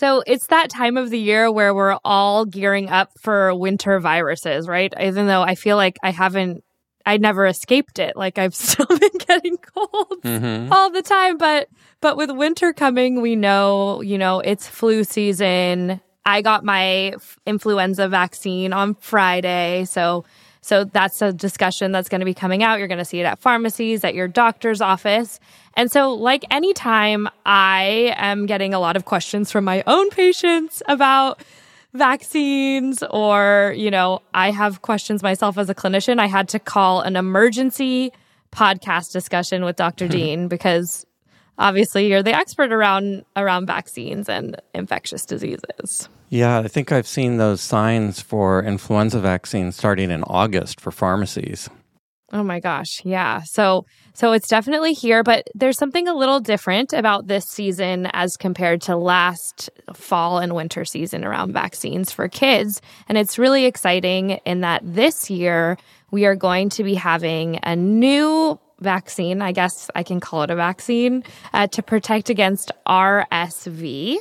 So 0.00 0.22
it's 0.26 0.46
that 0.46 0.70
time 0.70 0.96
of 0.96 1.10
the 1.10 1.18
year 1.18 1.52
where 1.52 1.74
we're 1.74 1.98
all 2.06 2.46
gearing 2.46 2.88
up 2.88 3.10
for 3.18 3.54
winter 3.54 4.00
viruses, 4.00 4.66
right? 4.66 4.94
Even 4.98 5.26
though 5.26 5.42
I 5.42 5.54
feel 5.54 5.76
like 5.76 5.98
I 6.02 6.10
haven't, 6.10 6.64
I 7.04 7.18
never 7.18 7.46
escaped 7.46 7.98
it. 7.98 8.16
Like 8.16 8.38
I've 8.38 8.54
still 8.54 8.86
been 8.86 9.18
getting 9.18 9.58
colds 9.58 10.22
mm-hmm. 10.22 10.72
all 10.72 10.90
the 10.90 11.02
time. 11.02 11.36
But, 11.36 11.68
but 12.00 12.16
with 12.16 12.30
winter 12.30 12.72
coming, 12.72 13.20
we 13.20 13.36
know, 13.36 14.00
you 14.00 14.16
know, 14.16 14.40
it's 14.40 14.66
flu 14.66 15.04
season. 15.04 16.00
I 16.24 16.40
got 16.40 16.64
my 16.64 17.12
influenza 17.44 18.08
vaccine 18.08 18.72
on 18.72 18.94
Friday. 18.94 19.84
So 19.84 20.24
so 20.62 20.84
that's 20.84 21.22
a 21.22 21.32
discussion 21.32 21.92
that's 21.92 22.08
going 22.08 22.20
to 22.20 22.24
be 22.24 22.34
coming 22.34 22.62
out. 22.62 22.78
You're 22.78 22.88
going 22.88 22.98
to 22.98 23.04
see 23.04 23.20
it 23.20 23.24
at 23.24 23.38
pharmacies, 23.38 24.04
at 24.04 24.14
your 24.14 24.28
doctor's 24.28 24.80
office. 24.80 25.40
And 25.74 25.90
so, 25.90 26.12
like 26.12 26.44
anytime 26.50 27.28
I 27.46 28.14
am 28.16 28.46
getting 28.46 28.74
a 28.74 28.78
lot 28.78 28.96
of 28.96 29.04
questions 29.04 29.50
from 29.50 29.64
my 29.64 29.82
own 29.86 30.10
patients 30.10 30.82
about 30.86 31.42
vaccines, 31.94 33.02
or, 33.10 33.74
you 33.76 33.90
know, 33.90 34.20
I 34.34 34.50
have 34.50 34.82
questions 34.82 35.22
myself 35.22 35.56
as 35.58 35.70
a 35.70 35.74
clinician, 35.74 36.18
I 36.18 36.26
had 36.26 36.48
to 36.50 36.58
call 36.58 37.00
an 37.00 37.16
emergency 37.16 38.12
podcast 38.52 39.12
discussion 39.12 39.64
with 39.64 39.76
Dr. 39.76 40.06
Mm-hmm. 40.06 40.12
Dean 40.12 40.48
because 40.48 41.06
obviously 41.60 42.08
you're 42.08 42.22
the 42.22 42.34
expert 42.34 42.72
around 42.72 43.24
around 43.36 43.66
vaccines 43.66 44.28
and 44.28 44.60
infectious 44.74 45.24
diseases. 45.24 46.08
Yeah, 46.30 46.58
I 46.58 46.68
think 46.68 46.90
I've 46.90 47.06
seen 47.06 47.36
those 47.36 47.60
signs 47.60 48.20
for 48.20 48.62
influenza 48.62 49.20
vaccines 49.20 49.76
starting 49.76 50.10
in 50.10 50.24
August 50.24 50.80
for 50.80 50.90
pharmacies. 50.90 51.68
Oh 52.32 52.44
my 52.44 52.60
gosh. 52.60 53.04
Yeah. 53.04 53.42
So 53.42 53.86
so 54.14 54.32
it's 54.32 54.48
definitely 54.48 54.92
here, 54.92 55.22
but 55.22 55.48
there's 55.54 55.78
something 55.78 56.06
a 56.06 56.14
little 56.14 56.40
different 56.40 56.92
about 56.92 57.26
this 57.26 57.44
season 57.46 58.06
as 58.12 58.36
compared 58.36 58.82
to 58.82 58.96
last 58.96 59.68
fall 59.92 60.38
and 60.38 60.54
winter 60.54 60.84
season 60.84 61.24
around 61.24 61.52
vaccines 61.52 62.12
for 62.12 62.28
kids. 62.28 62.80
And 63.08 63.18
it's 63.18 63.38
really 63.38 63.66
exciting 63.66 64.32
in 64.44 64.60
that 64.60 64.82
this 64.84 65.28
year 65.28 65.76
we 66.12 66.24
are 66.24 66.36
going 66.36 66.68
to 66.70 66.84
be 66.84 66.94
having 66.94 67.58
a 67.62 67.74
new 67.74 68.58
vaccine, 68.80 69.42
I 69.42 69.52
guess 69.52 69.90
I 69.94 70.02
can 70.02 70.20
call 70.20 70.42
it 70.42 70.50
a 70.50 70.56
vaccine, 70.56 71.24
uh, 71.52 71.66
to 71.68 71.82
protect 71.82 72.30
against 72.30 72.72
RSV 72.86 74.18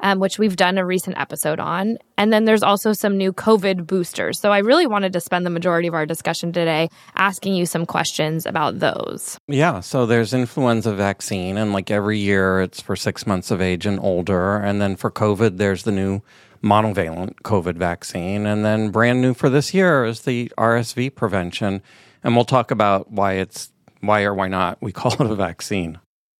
um, 0.00 0.20
which 0.20 0.38
we've 0.38 0.56
done 0.56 0.78
a 0.78 0.84
recent 0.84 1.18
episode 1.18 1.60
on. 1.60 1.98
And 2.16 2.32
then 2.32 2.44
there's 2.44 2.62
also 2.62 2.92
some 2.92 3.16
new 3.16 3.32
COVID 3.32 3.86
boosters. 3.86 4.40
So 4.40 4.52
I 4.52 4.58
really 4.58 4.86
wanted 4.86 5.12
to 5.12 5.20
spend 5.20 5.44
the 5.44 5.50
majority 5.50 5.88
of 5.88 5.94
our 5.94 6.06
discussion 6.06 6.52
today 6.52 6.88
asking 7.16 7.54
you 7.54 7.66
some 7.66 7.86
questions 7.86 8.46
about 8.46 8.78
those. 8.78 9.38
Yeah. 9.48 9.80
So 9.80 10.06
there's 10.06 10.32
influenza 10.32 10.94
vaccine, 10.94 11.56
and 11.56 11.72
like 11.72 11.90
every 11.90 12.18
year, 12.18 12.60
it's 12.60 12.80
for 12.80 12.96
six 12.96 13.26
months 13.26 13.50
of 13.50 13.60
age 13.60 13.86
and 13.86 13.98
older. 14.00 14.56
And 14.56 14.80
then 14.80 14.96
for 14.96 15.10
COVID, 15.10 15.58
there's 15.58 15.82
the 15.82 15.92
new 15.92 16.22
monovalent 16.62 17.34
COVID 17.44 17.76
vaccine. 17.76 18.46
And 18.46 18.64
then 18.64 18.90
brand 18.90 19.20
new 19.20 19.32
for 19.32 19.48
this 19.48 19.72
year 19.72 20.04
is 20.04 20.22
the 20.22 20.52
RSV 20.58 21.14
prevention. 21.14 21.82
And 22.24 22.34
we'll 22.34 22.44
talk 22.44 22.70
about 22.70 23.10
why 23.10 23.34
it's 23.34 23.72
why 24.00 24.22
or 24.22 24.34
why 24.34 24.48
not 24.48 24.78
we 24.80 24.92
call 25.00 25.12
it 25.12 25.20
a 25.20 25.34
vaccine. 25.34 25.98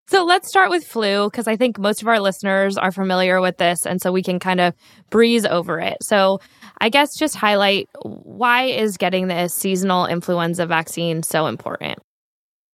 So 0.09 0.25
let's 0.25 0.49
start 0.49 0.71
with 0.71 0.87
flu 0.87 1.29
because 1.29 1.47
I 1.47 1.57
think 1.57 1.79
most 1.79 2.01
of 2.01 2.09
our 2.09 2.19
listeners 2.19 2.79
are 2.79 2.91
familiar 2.91 3.43
with 3.43 3.59
this. 3.59 3.85
And 3.85 4.01
so 4.01 4.11
we 4.11 4.23
can 4.23 4.39
kind 4.39 4.59
of 4.59 4.73
breeze 5.11 5.45
over 5.45 5.79
it. 5.81 5.99
So 6.03 6.41
I 6.81 6.89
guess 6.89 7.15
just 7.15 7.37
highlight 7.37 7.89
why 8.03 8.65
is 8.65 8.97
getting 8.97 9.29
the 9.29 9.49
seasonal 9.49 10.07
influenza 10.07 10.65
vaccine 10.65 11.23
so 11.23 11.47
important? 11.47 11.99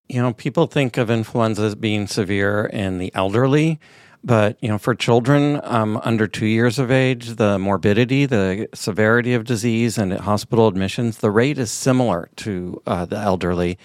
You 0.08 0.22
know, 0.22 0.32
people 0.32 0.66
think 0.66 0.96
of 0.96 1.10
influenza 1.10 1.62
as 1.62 1.74
being 1.74 2.06
severe 2.06 2.66
in 2.66 2.98
the 2.98 3.10
elderly. 3.14 3.80
But 4.24 4.56
you 4.62 4.68
know, 4.68 4.78
for 4.78 4.94
children 4.94 5.60
um, 5.64 6.00
under 6.02 6.26
two 6.26 6.46
years 6.46 6.78
of 6.78 6.90
age, 6.90 7.36
the 7.36 7.58
morbidity, 7.58 8.24
the 8.24 8.68
severity 8.72 9.34
of 9.34 9.44
disease, 9.44 9.98
and 9.98 10.14
hospital 10.14 10.66
admissions, 10.66 11.18
the 11.18 11.30
rate 11.30 11.58
is 11.58 11.70
similar 11.70 12.30
to 12.36 12.80
uh, 12.86 13.04
the 13.04 13.18
elderly. 13.18 13.78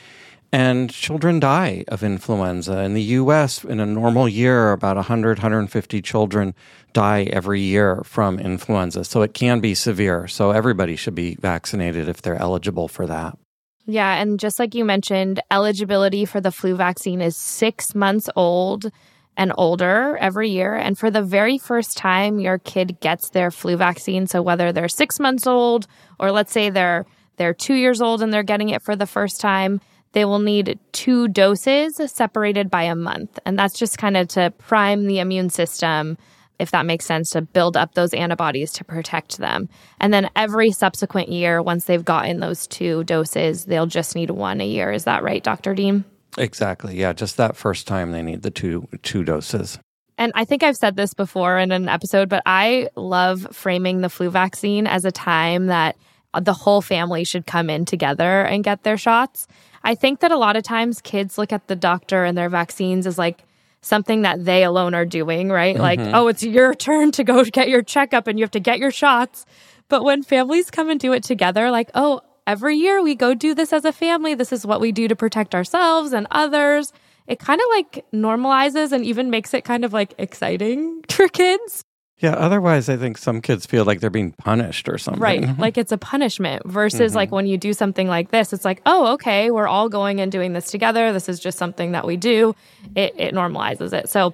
And 0.52 0.90
children 0.90 1.40
die 1.40 1.84
of 1.90 2.02
influenza. 2.04 2.80
In 2.80 2.96
the 2.96 3.04
US, 3.04 3.64
in 3.64 3.80
a 3.80 3.86
normal 3.86 4.28
year, 4.28 4.72
about 4.72 4.96
100, 4.96 5.38
150 5.38 6.02
children 6.02 6.56
die 6.94 7.24
every 7.24 7.62
year 7.62 8.02
from 8.04 8.40
influenza. 8.40 9.04
So 9.04 9.22
it 9.22 9.36
can 9.36 9.60
be 9.60 9.76
severe. 9.76 10.28
So 10.28 10.50
everybody 10.50 10.96
should 10.96 11.14
be 11.14 11.36
vaccinated 11.36 12.10
if 12.10 12.24
they're 12.24 12.42
eligible 12.42 12.88
for 12.88 13.06
that. 13.06 13.38
Yeah. 13.86 14.16
And 14.16 14.40
just 14.40 14.58
like 14.58 14.74
you 14.74 14.86
mentioned, 14.86 15.40
eligibility 15.52 16.26
for 16.26 16.42
the 16.42 16.52
flu 16.52 16.76
vaccine 16.76 17.22
is 17.22 17.36
six 17.36 17.94
months 17.94 18.28
old 18.36 18.92
and 19.40 19.54
older 19.58 20.18
every 20.18 20.50
year. 20.50 20.76
And 20.76 21.00
for 21.00 21.10
the 21.10 21.24
very 21.24 21.58
first 21.58 21.98
time 21.98 22.40
your 22.40 22.60
kid 22.60 23.00
gets 23.00 23.30
their 23.30 23.50
flu 23.50 23.78
vaccine, 23.78 24.28
so 24.28 24.42
whether 24.42 24.72
they're 24.74 24.90
six 24.90 25.18
months 25.18 25.48
old 25.48 25.88
or 26.20 26.32
let's 26.32 26.52
say 26.52 26.70
they're 26.70 27.06
they're 27.38 27.54
two 27.54 27.76
years 27.76 28.02
old 28.02 28.22
and 28.22 28.34
they're 28.34 28.44
getting 28.44 28.68
it 28.68 28.82
for 28.82 28.98
the 28.98 29.08
first 29.08 29.40
time, 29.40 29.80
they 30.12 30.26
will 30.26 30.40
need 30.40 30.78
two 30.92 31.30
doses 31.30 32.02
separated 32.08 32.70
by 32.70 32.84
a 32.84 32.96
month. 32.96 33.40
And 33.46 33.58
that's 33.58 33.80
just 33.80 33.98
kind 33.98 34.18
of 34.18 34.28
to 34.30 34.52
prime 34.58 35.08
the 35.08 35.20
immune 35.20 35.50
system, 35.50 36.18
if 36.60 36.72
that 36.72 36.86
makes 36.86 37.06
sense, 37.06 37.30
to 37.30 37.42
build 37.42 37.78
up 37.78 37.94
those 37.94 38.14
antibodies 38.14 38.74
to 38.74 38.84
protect 38.84 39.38
them. 39.38 39.70
And 40.02 40.14
then 40.14 40.30
every 40.36 40.72
subsequent 40.72 41.30
year, 41.30 41.62
once 41.62 41.86
they've 41.86 42.04
gotten 42.04 42.42
those 42.42 42.68
two 42.68 43.06
doses, 43.06 43.64
they'll 43.64 43.86
just 43.86 44.16
need 44.16 44.32
one 44.32 44.60
a 44.60 44.68
year. 44.68 44.92
Is 44.92 45.06
that 45.06 45.24
right, 45.24 45.42
Dr. 45.42 45.74
Dean? 45.74 46.04
Exactly. 46.38 46.96
Yeah, 46.96 47.14
just 47.14 47.38
that 47.38 47.56
first 47.56 47.88
time 47.88 48.12
they 48.12 48.22
need 48.22 48.42
the 48.42 48.52
two 48.52 48.88
two 49.04 49.24
doses. 49.24 49.80
And 50.18 50.34
I 50.36 50.44
think 50.44 50.64
I've 50.64 50.76
said 50.76 50.98
this 50.98 51.14
before 51.14 51.58
in 51.58 51.72
an 51.72 51.88
episode, 51.88 52.28
but 52.28 52.44
I 52.46 52.90
love 52.96 53.48
framing 53.52 54.02
the 54.02 54.10
flu 54.10 54.30
vaccine 54.30 54.86
as 54.86 55.06
a 55.06 55.12
time 55.12 55.68
that 55.68 55.96
the 56.40 56.54
whole 56.54 56.82
family 56.82 57.24
should 57.24 57.48
come 57.48 57.70
in 57.70 57.86
together 57.86 58.42
and 58.42 58.64
get 58.64 58.84
their 58.84 58.98
shots. 58.98 59.48
I 59.84 59.96
think 59.96 60.20
that 60.20 60.32
a 60.32 60.38
lot 60.38 60.58
of 60.58 60.64
times 60.64 61.02
kids 61.02 61.38
look 61.38 61.54
at 61.54 61.68
the 61.68 61.76
doctor 61.76 62.26
and 62.26 62.38
their 62.38 62.50
vaccines 62.50 63.08
as 63.08 63.18
like 63.18 63.46
something 63.82 64.24
that 64.24 64.44
they 64.44 64.64
alone 64.64 64.94
are 64.94 65.06
doing, 65.06 65.50
right? 65.50 65.76
Mm-hmm. 65.76 65.82
Like, 65.82 66.00
oh, 66.14 66.28
it's 66.28 66.44
your 66.44 66.76
turn 66.76 67.12
to 67.12 67.24
go 67.24 67.44
get 67.46 67.70
your 67.70 67.82
checkup 67.82 68.28
and 68.28 68.38
you 68.38 68.44
have 68.44 68.52
to 68.52 68.60
get 68.60 68.78
your 68.78 68.92
shots. 68.92 69.46
But 69.88 70.04
when 70.04 70.22
families 70.22 70.70
come 70.70 70.90
and 70.90 71.00
do 71.00 71.14
it 71.14 71.24
together, 71.24 71.72
like, 71.72 71.90
oh, 71.96 72.22
every 72.48 72.76
year 72.76 73.02
we 73.02 73.16
go 73.16 73.34
do 73.34 73.54
this 73.54 73.74
as 73.74 73.86
a 73.86 73.92
family. 73.92 74.36
This 74.36 74.52
is 74.52 74.66
what 74.66 74.82
we 74.82 74.92
do 74.92 75.08
to 75.08 75.16
protect 75.16 75.56
ourselves 75.56 76.14
and 76.14 76.28
others. 76.32 76.92
It 77.28 77.40
kind 77.40 77.62
of 77.62 77.68
like 77.70 78.06
normalizes 78.12 78.92
and 78.92 79.06
even 79.06 79.30
makes 79.30 79.54
it 79.54 79.64
kind 79.64 79.86
of 79.86 79.94
like 79.94 80.14
exciting 80.18 81.04
for 81.10 81.28
kids. 81.28 81.84
Yeah, 82.20 82.34
otherwise, 82.34 82.90
I 82.90 82.98
think 82.98 83.18
some 83.18 83.40
kids 83.42 83.66
feel 83.66 83.86
like 83.86 84.02
they're 84.02 84.10
being 84.10 84.34
punished 84.34 84.90
or 84.90 84.98
something. 84.98 85.22
Right. 85.22 85.46
Like 85.58 85.78
it's 85.78 85.92
a 85.92 85.98
punishment 85.98 86.64
versus 86.66 87.12
mm-hmm. 87.12 87.16
like 87.16 87.32
when 87.32 87.46
you 87.46 87.58
do 87.58 87.74
something 87.74 88.08
like 88.08 88.32
this, 88.32 88.54
it's 88.54 88.66
like, 88.66 88.82
oh, 88.86 89.14
okay, 89.14 89.52
we're 89.52 89.68
all 89.68 89.90
going 89.90 90.20
and 90.20 90.32
doing 90.32 90.54
this 90.54 90.70
together. 90.72 91.14
This 91.14 91.30
is 91.30 91.40
just 91.40 91.58
something 91.58 91.94
that 91.94 92.06
we 92.06 92.18
do. 92.18 92.56
It, 92.96 93.14
it 93.18 93.34
normalizes 93.34 93.94
it. 93.94 94.10
So, 94.10 94.34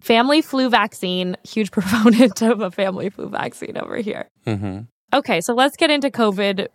family 0.00 0.42
flu 0.42 0.68
vaccine, 0.68 1.36
huge 1.44 1.70
proponent 1.72 2.42
of 2.42 2.60
a 2.60 2.70
family 2.70 3.10
flu 3.10 3.28
vaccine 3.28 3.76
over 3.76 3.96
here. 3.96 4.28
Mm-hmm. 4.46 4.80
Okay, 5.14 5.40
so 5.40 5.54
let's 5.54 5.76
get 5.76 5.90
into 5.90 6.10
COVID. 6.10 6.68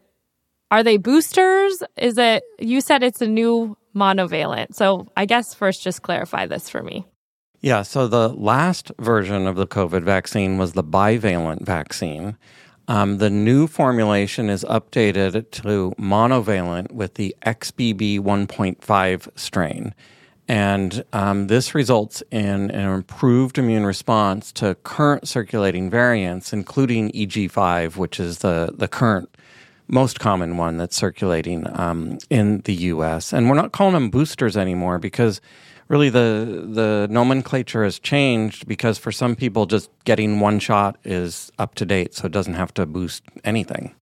Are 0.71 0.83
they 0.83 0.97
boosters? 0.97 1.83
Is 1.97 2.17
it, 2.17 2.43
you 2.59 2.81
said 2.81 3.03
it's 3.03 3.21
a 3.21 3.27
new 3.27 3.75
monovalent. 3.95 4.75
So, 4.75 5.07
I 5.17 5.25
guess 5.25 5.53
first 5.53 5.83
just 5.83 6.01
clarify 6.01 6.45
this 6.45 6.69
for 6.69 6.83
me. 6.83 7.05
Yeah, 7.61 7.81
so 7.81 8.07
the 8.07 8.29
last 8.29 8.91
version 8.99 9.45
of 9.45 9.55
the 9.55 9.67
COVID 9.67 10.03
vaccine 10.03 10.57
was 10.57 10.73
the 10.73 10.83
bivalent 10.83 11.65
vaccine. 11.65 12.37
Um, 12.87 13.17
the 13.17 13.29
new 13.29 13.67
formulation 13.67 14.49
is 14.49 14.63
updated 14.63 15.51
to 15.51 15.93
monovalent 15.99 16.91
with 16.91 17.15
the 17.15 17.35
XBB 17.45 18.19
1.5 18.19 19.27
strain. 19.37 19.93
And 20.47 21.03
um, 21.13 21.47
this 21.47 21.75
results 21.75 22.23
in 22.31 22.71
an 22.71 22.89
improved 22.89 23.59
immune 23.59 23.85
response 23.85 24.51
to 24.53 24.75
current 24.83 25.27
circulating 25.27 25.91
variants, 25.91 26.53
including 26.53 27.11
EG5, 27.11 27.97
which 27.97 28.19
is 28.19 28.39
the, 28.39 28.73
the 28.73 28.87
current 28.87 29.29
most 29.89 30.19
common 30.19 30.57
one 30.57 30.77
that's 30.77 30.95
circulating 30.95 31.65
um, 31.77 32.17
in 32.29 32.61
the 32.61 32.73
US. 32.73 33.33
And 33.33 33.49
we're 33.49 33.55
not 33.55 33.71
calling 33.71 33.93
them 33.93 34.09
boosters 34.09 34.55
anymore 34.55 34.99
because 34.99 35.41
really 35.87 36.09
the 36.09 36.67
the 36.69 37.07
nomenclature 37.09 37.83
has 37.83 37.99
changed 37.99 38.67
because 38.67 38.97
for 38.97 39.11
some 39.11 39.35
people 39.35 39.65
just 39.65 39.89
getting 40.05 40.39
one 40.39 40.59
shot 40.59 40.97
is 41.03 41.51
up 41.59 41.75
to 41.75 41.85
date 41.85 42.13
so 42.13 42.27
it 42.27 42.31
doesn't 42.31 42.53
have 42.53 42.73
to 42.75 42.85
boost 42.85 43.23
anything 43.43 43.95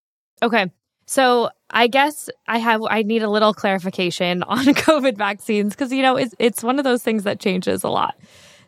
okay 0.44 0.70
So 1.08 1.50
I 1.70 1.88
guess 1.88 2.30
I 2.48 2.60
have 2.60 2.82
I 2.90 3.02
need 3.02 3.24
a 3.24 3.30
little 3.30 3.54
clarification 3.54 4.44
on 4.48 4.66
COVID 4.66 5.18
vaccines 5.18 5.74
because 5.74 5.92
you 5.92 6.02
know 6.02 6.18
it's 6.18 6.36
it's 6.38 6.62
one 6.62 6.78
of 6.78 6.84
those 6.84 7.02
things 7.02 7.24
that 7.24 7.40
changes 7.40 7.84
a 7.84 7.90
lot. 7.90 8.16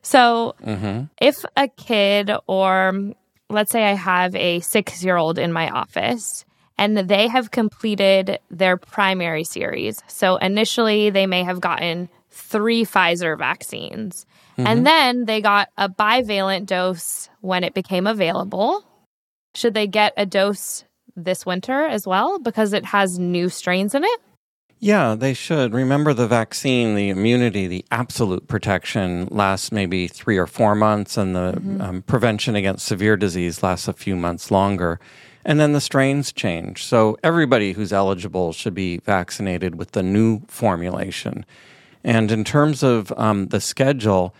So 0.01 0.56
mm-hmm. 0.65 1.06
if 1.22 1.44
a 1.57 1.68
kid 1.68 2.31
or 2.48 3.13
let's 3.50 3.72
say 3.72 3.83
I 3.83 3.94
have 3.94 4.36
a 4.36 4.62
six 4.62 5.04
year 5.04 5.18
old 5.18 5.38
in 5.38 5.51
my 5.51 5.69
office 5.69 6.45
and 6.79 6.97
they 6.97 7.27
have 7.27 7.51
completed 7.51 8.39
their 8.49 8.77
primary 8.77 9.43
series. 9.43 10.01
So 10.07 10.37
initially 10.37 11.09
they 11.09 11.27
may 11.27 11.43
have 11.43 11.59
gotten 11.59 12.07
three 12.31 12.85
Pfizer 12.85 13.37
vaccines. 13.37 14.25
Mm-hmm. 14.57 14.67
And 14.67 14.87
then 14.87 15.25
they 15.25 15.41
got 15.41 15.67
a 15.77 15.89
bivalent 15.89 16.67
dose 16.67 17.29
when 17.41 17.65
it 17.65 17.73
became 17.73 18.07
available. 18.07 18.85
Should 19.55 19.73
they 19.73 19.87
get 19.87 20.13
a 20.15 20.25
dose 20.25 20.85
this 21.17 21.45
winter 21.45 21.83
as 21.83 22.07
well 22.07 22.39
because 22.39 22.71
it 22.71 22.85
has 22.85 23.19
new 23.19 23.49
strains 23.49 23.93
in 23.93 24.05
it? 24.05 24.19
Yeah, 24.81 25.15
they 25.15 25.33
should. 25.33 25.73
Remember 25.73 26.13
the 26.13 26.27
vaccine, 26.27 26.95
the 26.95 27.09
immunity, 27.09 27.67
the 27.67 27.83
absolute 27.91 28.47
protection 28.47 29.27
lasts 29.29 29.73
maybe 29.73 30.07
three 30.07 30.37
or 30.37 30.47
four 30.47 30.73
months, 30.73 31.17
and 31.17 31.35
the 31.35 31.51
mm-hmm. 31.57 31.81
um, 31.81 32.01
prevention 32.03 32.55
against 32.55 32.85
severe 32.85 33.17
disease 33.17 33.61
lasts 33.61 33.89
a 33.89 33.93
few 33.93 34.15
months 34.15 34.49
longer. 34.49 35.01
And 35.50 35.60
then 35.60 35.74
the 35.74 35.81
strains 35.81 36.31
change. 36.31 36.86
So 36.86 37.18
everybody 37.24 37.72
who's 37.72 37.92
eligible 37.92 38.54
should 38.54 38.75
be 38.75 38.98
vaccinated 38.98 39.80
with 39.80 39.94
the 39.94 40.04
new 40.04 40.42
formulation. 40.48 41.44
And 42.04 42.30
in 42.31 42.44
terms 42.44 42.84
of 42.84 43.12
um, 43.18 43.48
the 43.48 43.60
schedule, 43.60 44.36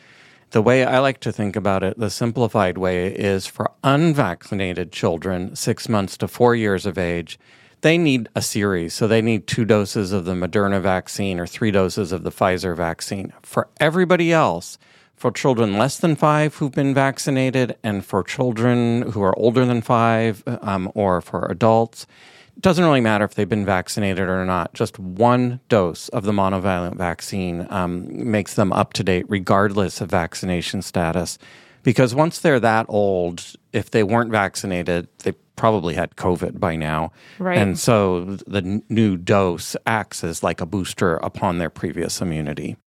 the 0.52 0.62
way 0.62 0.86
I 0.86 1.00
like 1.00 1.20
to 1.22 1.32
think 1.32 1.56
about 1.56 1.82
it, 1.82 1.98
the 1.98 2.12
simplified 2.12 2.78
way, 2.78 3.08
is 3.08 3.48
for 3.48 3.72
unvaccinated 3.84 4.92
children, 4.92 5.56
six 5.56 5.90
months 5.90 6.16
to 6.18 6.28
four 6.28 6.54
years 6.54 6.86
of 6.86 7.00
age, 7.00 7.40
they 7.82 7.98
need 7.98 8.30
a 8.36 8.42
series. 8.44 8.94
So 8.94 9.08
they 9.08 9.24
need 9.24 9.48
two 9.48 9.66
doses 9.66 10.12
of 10.12 10.26
the 10.26 10.36
Moderna 10.36 10.80
vaccine 10.80 11.40
or 11.40 11.48
three 11.48 11.72
doses 11.72 12.12
of 12.12 12.22
the 12.22 12.32
Pfizer 12.32 12.78
vaccine. 12.78 13.34
For 13.42 13.68
everybody 13.80 14.32
else, 14.32 14.78
for 15.19 15.31
children 15.31 15.77
less 15.77 15.98
than 15.98 16.16
five 16.16 16.56
who've 16.56 16.71
been 16.71 16.94
vaccinated, 16.94 17.75
and 17.83 18.06
for 18.06 18.24
children 18.24 19.01
who 19.12 19.21
are 19.21 19.38
older 19.38 19.66
than 19.66 19.81
five, 19.81 20.42
um, 20.62 20.89
or 20.95 21.19
for 21.19 21.45
adults, 21.51 22.07
it 22.56 22.62
doesn't 22.62 22.86
really 22.86 23.01
matter 23.01 23.25
if 23.25 23.36
they've 23.36 23.50
been 23.50 23.66
vaccinated 23.66 24.30
or 24.30 24.45
not. 24.45 24.74
Just 24.74 24.98
one 24.98 25.60
dose 25.68 26.07
of 26.10 26.24
the 26.24 26.31
monovalent 26.31 26.95
vaccine 26.95 27.68
um, 27.69 28.31
makes 28.31 28.56
them 28.56 28.71
up 28.71 28.94
to 28.94 29.04
date, 29.04 29.25
regardless 29.27 30.00
of 30.00 30.10
vaccination 30.10 30.81
status. 30.81 31.38
Because 31.83 32.15
once 32.15 32.39
they're 32.39 32.60
that 32.60 32.86
old, 32.89 33.56
if 33.74 33.92
they 33.92 34.04
weren't 34.04 34.31
vaccinated, 34.31 35.07
they 35.19 35.33
probably 35.56 35.95
had 35.95 36.15
COVID 36.15 36.60
by 36.60 36.75
now. 36.75 37.12
Right. 37.39 37.57
And 37.57 37.77
so 37.77 38.24
the 38.48 38.81
new 38.89 39.18
dose 39.18 39.75
acts 39.86 40.24
as 40.24 40.44
like 40.44 40.62
a 40.62 40.65
booster 40.65 41.15
upon 41.18 41.57
their 41.57 41.69
previous 41.69 42.22
immunity. 42.22 42.77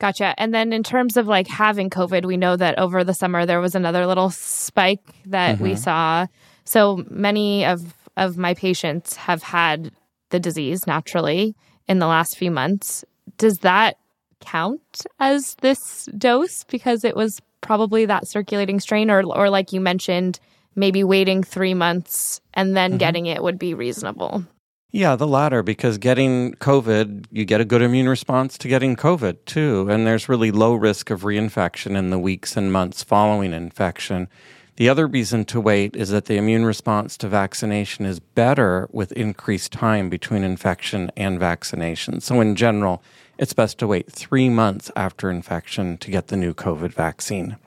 Gotcha. 0.00 0.34
And 0.38 0.54
then 0.54 0.72
in 0.72 0.82
terms 0.82 1.18
of 1.18 1.28
like 1.28 1.46
having 1.46 1.90
COVID, 1.90 2.24
we 2.24 2.38
know 2.38 2.56
that 2.56 2.78
over 2.78 3.04
the 3.04 3.12
summer 3.12 3.44
there 3.44 3.60
was 3.60 3.74
another 3.74 4.06
little 4.06 4.30
spike 4.30 5.04
that 5.26 5.56
mm-hmm. 5.56 5.64
we 5.64 5.76
saw. 5.76 6.26
So 6.64 7.04
many 7.08 7.66
of 7.66 7.94
of 8.16 8.36
my 8.36 8.54
patients 8.54 9.14
have 9.16 9.42
had 9.42 9.92
the 10.30 10.40
disease 10.40 10.86
naturally 10.86 11.54
in 11.86 11.98
the 11.98 12.06
last 12.06 12.38
few 12.38 12.50
months. 12.50 13.04
Does 13.36 13.58
that 13.58 13.98
count 14.40 15.06
as 15.18 15.54
this 15.56 16.08
dose 16.16 16.64
because 16.64 17.04
it 17.04 17.14
was 17.14 17.40
probably 17.60 18.06
that 18.06 18.26
circulating 18.26 18.80
strain 18.80 19.10
or 19.10 19.22
or 19.22 19.50
like 19.50 19.70
you 19.74 19.82
mentioned 19.82 20.40
maybe 20.74 21.04
waiting 21.04 21.42
3 21.42 21.74
months 21.74 22.40
and 22.54 22.74
then 22.74 22.92
mm-hmm. 22.92 22.98
getting 22.98 23.26
it 23.26 23.42
would 23.42 23.58
be 23.58 23.74
reasonable? 23.74 24.44
Yeah, 24.92 25.14
the 25.14 25.26
latter, 25.26 25.62
because 25.62 25.98
getting 25.98 26.54
COVID, 26.54 27.26
you 27.30 27.44
get 27.44 27.60
a 27.60 27.64
good 27.64 27.80
immune 27.80 28.08
response 28.08 28.58
to 28.58 28.66
getting 28.66 28.96
COVID 28.96 29.44
too. 29.44 29.88
And 29.88 30.04
there's 30.04 30.28
really 30.28 30.50
low 30.50 30.74
risk 30.74 31.10
of 31.10 31.22
reinfection 31.22 31.96
in 31.96 32.10
the 32.10 32.18
weeks 32.18 32.56
and 32.56 32.72
months 32.72 33.04
following 33.04 33.52
infection. 33.52 34.28
The 34.76 34.88
other 34.88 35.06
reason 35.06 35.44
to 35.44 35.60
wait 35.60 35.94
is 35.94 36.08
that 36.08 36.24
the 36.24 36.38
immune 36.38 36.64
response 36.64 37.16
to 37.18 37.28
vaccination 37.28 38.04
is 38.04 38.18
better 38.18 38.88
with 38.90 39.12
increased 39.12 39.72
time 39.72 40.08
between 40.08 40.42
infection 40.42 41.12
and 41.16 41.38
vaccination. 41.38 42.20
So, 42.20 42.40
in 42.40 42.56
general, 42.56 43.02
it's 43.38 43.52
best 43.52 43.78
to 43.78 43.86
wait 43.86 44.10
three 44.10 44.48
months 44.48 44.90
after 44.96 45.30
infection 45.30 45.98
to 45.98 46.10
get 46.10 46.28
the 46.28 46.36
new 46.36 46.54
COVID 46.54 46.92
vaccine. 46.92 47.58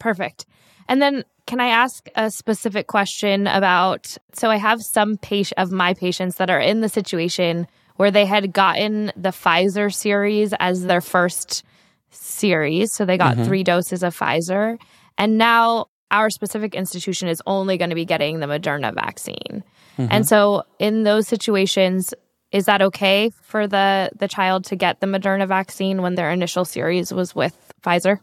Perfect. 0.00 0.46
And 0.88 1.00
then, 1.00 1.24
can 1.46 1.60
I 1.60 1.68
ask 1.68 2.08
a 2.14 2.30
specific 2.30 2.86
question 2.86 3.46
about? 3.46 4.16
So, 4.32 4.50
I 4.50 4.56
have 4.56 4.82
some 4.82 5.16
patient 5.16 5.58
of 5.58 5.72
my 5.72 5.94
patients 5.94 6.36
that 6.36 6.50
are 6.50 6.60
in 6.60 6.80
the 6.80 6.88
situation 6.88 7.66
where 7.96 8.10
they 8.10 8.26
had 8.26 8.52
gotten 8.52 9.12
the 9.16 9.30
Pfizer 9.30 9.92
series 9.92 10.54
as 10.60 10.84
their 10.84 11.00
first 11.00 11.64
series. 12.10 12.92
So, 12.92 13.04
they 13.04 13.18
got 13.18 13.36
mm-hmm. 13.36 13.44
three 13.44 13.64
doses 13.64 14.02
of 14.02 14.16
Pfizer. 14.16 14.78
And 15.18 15.38
now 15.38 15.86
our 16.12 16.30
specific 16.30 16.74
institution 16.74 17.28
is 17.28 17.42
only 17.46 17.78
going 17.78 17.90
to 17.90 17.96
be 17.96 18.04
getting 18.04 18.40
the 18.40 18.46
Moderna 18.46 18.94
vaccine. 18.94 19.64
Mm-hmm. 19.98 20.08
And 20.10 20.28
so 20.28 20.62
in 20.78 21.02
those 21.02 21.26
situations, 21.26 22.14
is 22.52 22.66
that 22.66 22.82
okay 22.82 23.30
for 23.42 23.66
the 23.66 24.10
the 24.14 24.28
child 24.28 24.64
to 24.66 24.76
get 24.76 25.00
the 25.00 25.06
Moderna 25.06 25.48
vaccine 25.48 26.02
when 26.02 26.14
their 26.14 26.30
initial 26.30 26.64
series 26.64 27.12
was 27.12 27.34
with 27.34 27.56
Pfizer? 27.82 28.18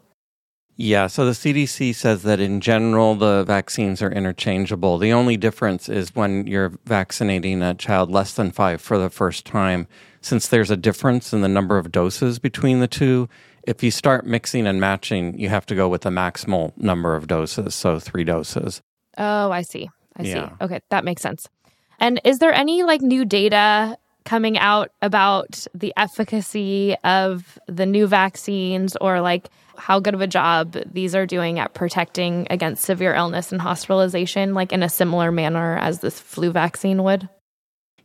Yeah, 0.81 1.07
so 1.07 1.25
the 1.25 1.33
CDC 1.33 1.93
says 1.93 2.23
that 2.23 2.39
in 2.39 2.61
general 2.61 3.13
the 3.13 3.43
vaccines 3.43 4.01
are 4.01 4.09
interchangeable. 4.09 4.97
The 4.97 5.11
only 5.11 5.35
difference 5.35 5.89
is 5.89 6.15
when 6.15 6.47
you're 6.47 6.71
vaccinating 6.85 7.61
a 7.61 7.73
child 7.73 8.09
less 8.09 8.33
than 8.33 8.51
5 8.51 8.79
for 8.79 8.97
the 8.97 9.09
first 9.09 9.45
time, 9.45 9.87
since 10.21 10.47
there's 10.47 10.71
a 10.71 10.77
difference 10.77 11.33
in 11.33 11.41
the 11.41 11.49
number 11.49 11.77
of 11.77 11.91
doses 11.91 12.39
between 12.39 12.79
the 12.79 12.87
two, 12.87 13.27
if 13.63 13.83
you 13.83 13.91
start 13.91 14.25
mixing 14.25 14.65
and 14.65 14.79
matching, 14.79 15.37
you 15.37 15.49
have 15.49 15.65
to 15.65 15.75
go 15.75 15.89
with 15.89 16.03
the 16.03 16.11
maximal 16.11 16.71
number 16.77 17.13
of 17.13 17.27
doses, 17.27 17.75
so 17.75 17.99
three 17.99 18.23
doses. 18.23 18.81
Oh, 19.17 19.51
I 19.51 19.63
see. 19.63 19.89
I 20.15 20.23
yeah. 20.23 20.47
see. 20.47 20.55
Okay, 20.63 20.79
that 20.91 21.03
makes 21.03 21.21
sense. 21.21 21.49
And 21.99 22.21
is 22.23 22.39
there 22.39 22.53
any 22.53 22.83
like 22.83 23.01
new 23.01 23.25
data 23.25 23.97
coming 24.29 24.59
out 24.59 24.91
about 25.01 25.65
the 25.73 25.91
efficacy 25.97 26.95
of 27.03 27.57
the 27.65 27.87
new 27.87 28.05
vaccines 28.05 28.95
or 29.01 29.21
like 29.21 29.49
how 29.75 29.99
good 29.99 30.13
of 30.13 30.21
a 30.21 30.27
job 30.27 30.77
these 30.85 31.15
are 31.15 31.25
doing 31.25 31.57
at 31.57 31.73
protecting 31.73 32.45
against 32.51 32.85
severe 32.85 33.15
illness 33.15 33.51
and 33.51 33.59
hospitalization, 33.59 34.53
like 34.53 34.71
in 34.71 34.83
a 34.83 34.89
similar 34.89 35.31
manner 35.31 35.79
as 35.79 36.01
this 36.01 36.19
flu 36.19 36.51
vaccine 36.51 37.01
would? 37.01 37.27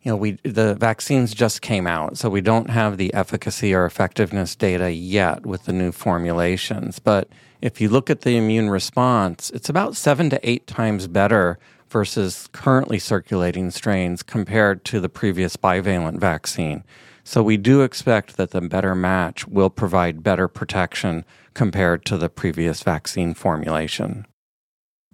you 0.00 0.10
know, 0.10 0.16
we 0.16 0.32
the 0.42 0.74
vaccines 0.74 1.34
just 1.34 1.62
came 1.62 1.86
out, 1.86 2.18
so 2.18 2.28
we 2.28 2.42
don't 2.42 2.68
have 2.68 2.98
the 2.98 3.12
efficacy 3.14 3.74
or 3.74 3.86
effectiveness 3.86 4.54
data 4.54 4.92
yet 4.92 5.46
with 5.46 5.64
the 5.64 5.72
new 5.72 5.92
formulations. 5.92 6.98
But 6.98 7.28
if 7.62 7.80
you 7.80 7.88
look 7.88 8.10
at 8.10 8.20
the 8.20 8.36
immune 8.36 8.68
response, 8.68 9.50
it's 9.50 9.70
about 9.70 9.96
seven 9.96 10.28
to 10.28 10.48
eight 10.48 10.66
times 10.66 11.06
better 11.08 11.58
versus 11.94 12.48
currently 12.50 12.98
circulating 12.98 13.70
strains 13.70 14.20
compared 14.20 14.84
to 14.84 14.98
the 14.98 15.08
previous 15.08 15.56
bivalent 15.56 16.18
vaccine. 16.18 16.82
So 17.22 17.40
we 17.40 17.56
do 17.56 17.82
expect 17.82 18.36
that 18.36 18.50
the 18.50 18.60
better 18.60 18.96
match 18.96 19.46
will 19.46 19.70
provide 19.70 20.24
better 20.24 20.48
protection 20.48 21.24
compared 21.54 22.04
to 22.06 22.18
the 22.18 22.28
previous 22.28 22.82
vaccine 22.82 23.32
formulation. 23.32 24.26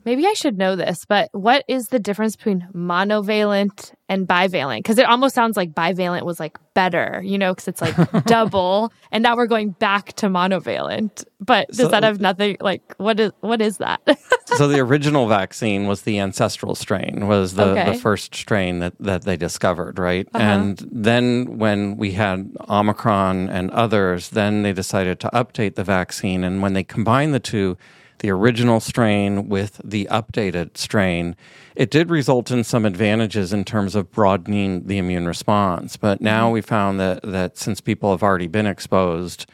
Maybe 0.04 0.26
I 0.26 0.32
should 0.32 0.56
know 0.56 0.76
this, 0.76 1.04
but 1.04 1.28
what 1.32 1.64
is 1.68 1.88
the 1.88 1.98
difference 1.98 2.36
between 2.36 2.66
monovalent 2.74 3.92
and 4.08 4.26
bivalent? 4.26 4.78
Because 4.78 4.98
it 4.98 5.06
almost 5.06 5.34
sounds 5.34 5.56
like 5.56 5.72
bivalent 5.72 6.22
was 6.22 6.40
like 6.40 6.58
better, 6.74 7.20
you 7.24 7.36
know, 7.36 7.52
because 7.52 7.68
it's 7.68 7.80
like 7.80 8.24
double, 8.24 8.92
and 9.12 9.22
now 9.22 9.36
we're 9.36 9.46
going 9.46 9.70
back 9.70 10.14
to 10.14 10.26
monovalent. 10.26 11.24
But 11.40 11.68
does 11.68 11.78
so, 11.78 11.88
that 11.88 12.02
have 12.02 12.20
nothing? 12.20 12.56
Like, 12.60 12.94
what 12.96 13.20
is 13.20 13.32
what 13.40 13.60
is 13.60 13.78
that? 13.78 14.00
so 14.46 14.68
the 14.68 14.80
original 14.80 15.28
vaccine 15.28 15.86
was 15.86 16.02
the 16.02 16.18
ancestral 16.18 16.74
strain, 16.74 17.26
was 17.26 17.54
the, 17.54 17.64
okay. 17.64 17.92
the 17.92 17.98
first 17.98 18.34
strain 18.34 18.78
that 18.78 18.94
that 19.00 19.22
they 19.22 19.36
discovered, 19.36 19.98
right? 19.98 20.26
Uh-huh. 20.32 20.42
And 20.42 20.88
then 20.90 21.58
when 21.58 21.96
we 21.96 22.12
had 22.12 22.50
Omicron 22.68 23.48
and 23.50 23.70
others, 23.72 24.30
then 24.30 24.62
they 24.62 24.72
decided 24.72 25.20
to 25.20 25.30
update 25.30 25.74
the 25.74 25.84
vaccine, 25.84 26.42
and 26.44 26.62
when 26.62 26.72
they 26.72 26.84
combined 26.84 27.34
the 27.34 27.40
two 27.40 27.76
the 28.20 28.30
original 28.30 28.80
strain 28.80 29.48
with 29.48 29.80
the 29.84 30.06
updated 30.10 30.76
strain, 30.76 31.36
it 31.74 31.90
did 31.90 32.10
result 32.10 32.50
in 32.50 32.64
some 32.64 32.86
advantages 32.86 33.52
in 33.52 33.64
terms 33.64 33.94
of 33.94 34.10
broadening 34.10 34.86
the 34.86 34.98
immune 34.98 35.26
response. 35.26 35.96
But 35.96 36.20
now 36.20 36.46
mm-hmm. 36.46 36.54
we 36.54 36.60
found 36.60 37.00
that, 37.00 37.22
that 37.22 37.58
since 37.58 37.80
people 37.80 38.10
have 38.12 38.22
already 38.22 38.46
been 38.46 38.66
exposed 38.66 39.46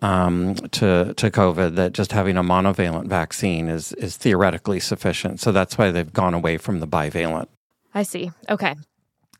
um, 0.00 0.54
to, 0.54 1.14
to 1.14 1.30
COVID, 1.30 1.76
that 1.76 1.92
just 1.92 2.12
having 2.12 2.36
a 2.36 2.42
monovalent 2.42 3.06
vaccine 3.06 3.68
is, 3.68 3.92
is 3.94 4.16
theoretically 4.16 4.80
sufficient. 4.80 5.38
So 5.40 5.52
that's 5.52 5.78
why 5.78 5.90
they've 5.90 6.12
gone 6.12 6.34
away 6.34 6.56
from 6.58 6.80
the 6.80 6.88
bivalent. 6.88 7.46
I 7.94 8.02
see. 8.02 8.30
Okay. 8.48 8.74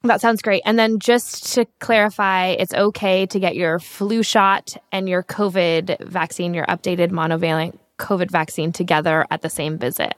That 0.04 0.20
sounds 0.20 0.42
great. 0.42 0.62
And 0.64 0.78
then 0.78 0.98
just 0.98 1.54
to 1.54 1.64
clarify, 1.78 2.48
it's 2.48 2.74
okay 2.74 3.24
to 3.26 3.38
get 3.38 3.54
your 3.54 3.78
flu 3.78 4.24
shot 4.24 4.76
and 4.90 5.08
your 5.08 5.22
COVID 5.22 6.04
vaccine, 6.04 6.54
your 6.54 6.66
updated 6.66 7.10
monovalent 7.10 7.78
COVID 7.98 8.30
vaccine 8.30 8.72
together 8.72 9.26
at 9.30 9.42
the 9.42 9.50
same 9.50 9.78
visit. 9.78 10.14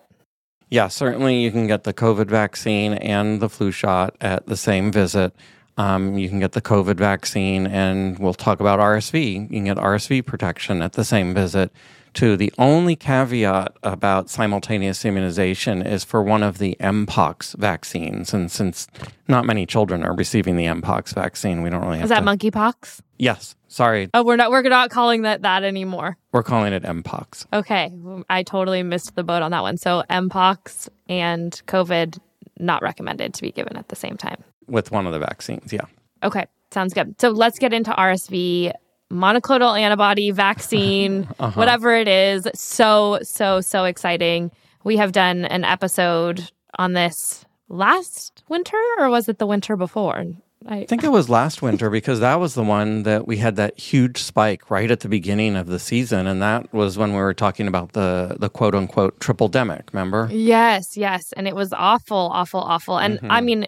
Yeah, 0.70 0.88
certainly 0.88 1.40
you 1.40 1.50
can 1.50 1.66
get 1.66 1.84
the 1.84 1.94
COVID 1.94 2.26
vaccine 2.26 2.94
and 2.94 3.40
the 3.40 3.48
flu 3.48 3.70
shot 3.70 4.16
at 4.20 4.46
the 4.46 4.56
same 4.56 4.90
visit. 4.90 5.34
Um, 5.76 6.16
you 6.16 6.28
can 6.28 6.40
get 6.40 6.52
the 6.52 6.62
COVID 6.62 6.96
vaccine, 6.96 7.66
and 7.66 8.18
we'll 8.18 8.34
talk 8.34 8.60
about 8.60 8.78
RSV. 8.78 9.42
You 9.42 9.48
can 9.48 9.64
get 9.64 9.76
RSV 9.76 10.24
protection 10.24 10.82
at 10.82 10.92
the 10.92 11.04
same 11.04 11.34
visit. 11.34 11.72
Too. 12.12 12.36
The 12.36 12.52
only 12.58 12.94
caveat 12.94 13.76
about 13.82 14.30
simultaneous 14.30 15.04
immunization 15.04 15.82
is 15.82 16.04
for 16.04 16.22
one 16.22 16.44
of 16.44 16.58
the 16.58 16.76
Mpox 16.78 17.56
vaccines, 17.56 18.32
and 18.32 18.52
since 18.52 18.86
not 19.26 19.44
many 19.44 19.66
children 19.66 20.04
are 20.04 20.14
receiving 20.14 20.56
the 20.56 20.66
Mpox 20.66 21.12
vaccine, 21.12 21.60
we 21.62 21.70
don't 21.70 21.82
really 21.82 21.98
have. 21.98 22.04
Is 22.04 22.10
that 22.10 22.20
to... 22.20 22.26
monkeypox? 22.26 23.00
Yes. 23.18 23.56
Sorry. 23.74 24.08
Oh, 24.14 24.22
we're 24.22 24.36
not. 24.36 24.52
We're 24.52 24.62
not 24.62 24.90
calling 24.90 25.22
that 25.22 25.42
that 25.42 25.64
anymore. 25.64 26.16
We're 26.30 26.44
calling 26.44 26.72
it 26.72 26.84
Mpox. 26.84 27.44
Okay, 27.52 27.92
I 28.30 28.44
totally 28.44 28.84
missed 28.84 29.16
the 29.16 29.24
boat 29.24 29.42
on 29.42 29.50
that 29.50 29.62
one. 29.62 29.78
So 29.78 30.04
Mpox 30.08 30.88
and 31.08 31.60
COVID 31.66 32.20
not 32.60 32.82
recommended 32.82 33.34
to 33.34 33.42
be 33.42 33.50
given 33.50 33.76
at 33.76 33.88
the 33.88 33.96
same 33.96 34.16
time 34.16 34.44
with 34.68 34.92
one 34.92 35.06
of 35.06 35.12
the 35.12 35.18
vaccines. 35.18 35.72
Yeah. 35.72 35.86
Okay, 36.22 36.46
sounds 36.70 36.94
good. 36.94 37.20
So 37.20 37.30
let's 37.30 37.58
get 37.58 37.72
into 37.72 37.90
RSV 37.90 38.72
monoclonal 39.10 39.76
antibody 39.76 40.30
vaccine, 40.30 41.26
uh-huh. 41.40 41.58
whatever 41.58 41.96
it 41.96 42.06
is. 42.06 42.46
So, 42.54 43.18
so, 43.22 43.60
so 43.60 43.84
exciting. 43.86 44.52
We 44.84 44.98
have 44.98 45.10
done 45.10 45.46
an 45.46 45.64
episode 45.64 46.48
on 46.78 46.92
this 46.92 47.44
last 47.68 48.44
winter, 48.48 48.80
or 48.98 49.10
was 49.10 49.28
it 49.28 49.38
the 49.38 49.46
winter 49.46 49.76
before? 49.76 50.26
I, 50.66 50.84
think 50.86 51.04
it 51.04 51.10
was 51.10 51.28
last 51.28 51.62
winter 51.62 51.90
because 51.90 52.20
that 52.20 52.40
was 52.40 52.54
the 52.54 52.62
one 52.62 53.02
that 53.02 53.26
we 53.26 53.36
had 53.36 53.56
that 53.56 53.78
huge 53.78 54.18
spike 54.18 54.70
right 54.70 54.90
at 54.90 55.00
the 55.00 55.08
beginning 55.08 55.56
of 55.56 55.66
the 55.66 55.78
season, 55.78 56.26
and 56.26 56.40
that 56.40 56.72
was 56.72 56.96
when 56.96 57.12
we 57.12 57.18
were 57.18 57.34
talking 57.34 57.68
about 57.68 57.92
the 57.92 58.36
the 58.38 58.48
quote 58.48 58.74
unquote 58.74 59.18
tripledemic. 59.20 59.92
Remember? 59.92 60.28
Yes, 60.32 60.96
yes, 60.96 61.32
and 61.32 61.46
it 61.46 61.54
was 61.54 61.72
awful, 61.72 62.30
awful, 62.32 62.60
awful. 62.60 62.98
And 62.98 63.18
mm-hmm. 63.18 63.30
I 63.30 63.40
mean, 63.40 63.66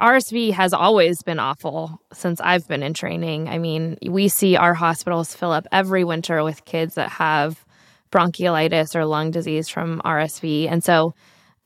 RSV 0.00 0.52
has 0.52 0.74
always 0.74 1.22
been 1.22 1.38
awful 1.38 2.00
since 2.12 2.40
I've 2.40 2.68
been 2.68 2.82
in 2.82 2.92
training. 2.92 3.48
I 3.48 3.58
mean, 3.58 3.96
we 4.06 4.28
see 4.28 4.56
our 4.56 4.74
hospitals 4.74 5.34
fill 5.34 5.52
up 5.52 5.66
every 5.72 6.04
winter 6.04 6.44
with 6.44 6.64
kids 6.66 6.96
that 6.96 7.10
have 7.12 7.64
bronchiolitis 8.12 8.94
or 8.94 9.04
lung 9.06 9.30
disease 9.30 9.68
from 9.68 10.02
RSV. 10.04 10.70
And 10.70 10.84
so 10.84 11.14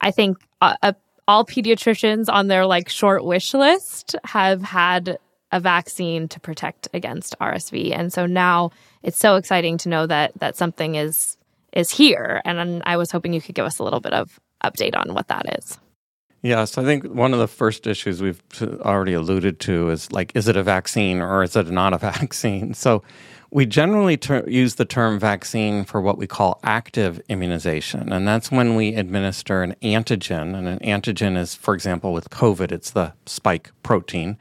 I 0.00 0.10
think 0.10 0.38
uh, 0.60 0.76
uh, 0.82 0.92
all 1.30 1.46
pediatricians 1.46 2.24
on 2.28 2.48
their 2.48 2.66
like 2.66 2.88
short 2.88 3.24
wish 3.24 3.54
list 3.54 4.16
have 4.24 4.62
had 4.62 5.16
a 5.52 5.60
vaccine 5.60 6.26
to 6.26 6.40
protect 6.40 6.88
against 6.92 7.38
RSV. 7.38 7.96
And 7.96 8.12
so 8.12 8.26
now 8.26 8.72
it's 9.04 9.16
so 9.16 9.36
exciting 9.36 9.78
to 9.78 9.88
know 9.88 10.08
that 10.08 10.32
that 10.40 10.56
something 10.56 10.96
is 10.96 11.36
is 11.72 11.88
here 11.88 12.42
and 12.44 12.82
I 12.84 12.96
was 12.96 13.12
hoping 13.12 13.32
you 13.32 13.40
could 13.40 13.54
give 13.54 13.64
us 13.64 13.78
a 13.78 13.84
little 13.84 14.00
bit 14.00 14.12
of 14.12 14.40
update 14.64 14.96
on 14.96 15.14
what 15.14 15.28
that 15.28 15.56
is. 15.56 15.78
Yes, 16.42 16.76
I 16.76 16.82
think 16.82 17.04
one 17.04 17.32
of 17.32 17.38
the 17.38 17.46
first 17.46 17.86
issues 17.86 18.20
we've 18.20 18.42
already 18.80 19.12
alluded 19.12 19.60
to 19.60 19.90
is 19.90 20.10
like, 20.10 20.32
is 20.34 20.48
it 20.48 20.56
a 20.56 20.64
vaccine 20.64 21.20
or 21.20 21.44
is 21.44 21.54
it 21.54 21.70
not 21.70 21.92
a 21.92 21.98
vaccine? 22.12 22.74
So 22.74 23.04
we 23.50 23.66
generally 23.66 24.16
ter- 24.16 24.48
use 24.48 24.76
the 24.76 24.84
term 24.84 25.18
vaccine 25.18 25.84
for 25.84 26.00
what 26.00 26.18
we 26.18 26.26
call 26.26 26.60
active 26.62 27.20
immunization. 27.28 28.12
And 28.12 28.26
that's 28.26 28.50
when 28.50 28.76
we 28.76 28.94
administer 28.94 29.62
an 29.62 29.74
antigen. 29.82 30.56
And 30.56 30.68
an 30.68 30.78
antigen 30.80 31.36
is, 31.36 31.54
for 31.54 31.74
example, 31.74 32.12
with 32.12 32.30
COVID, 32.30 32.70
it's 32.70 32.90
the 32.90 33.12
spike 33.26 33.72
protein. 33.82 34.38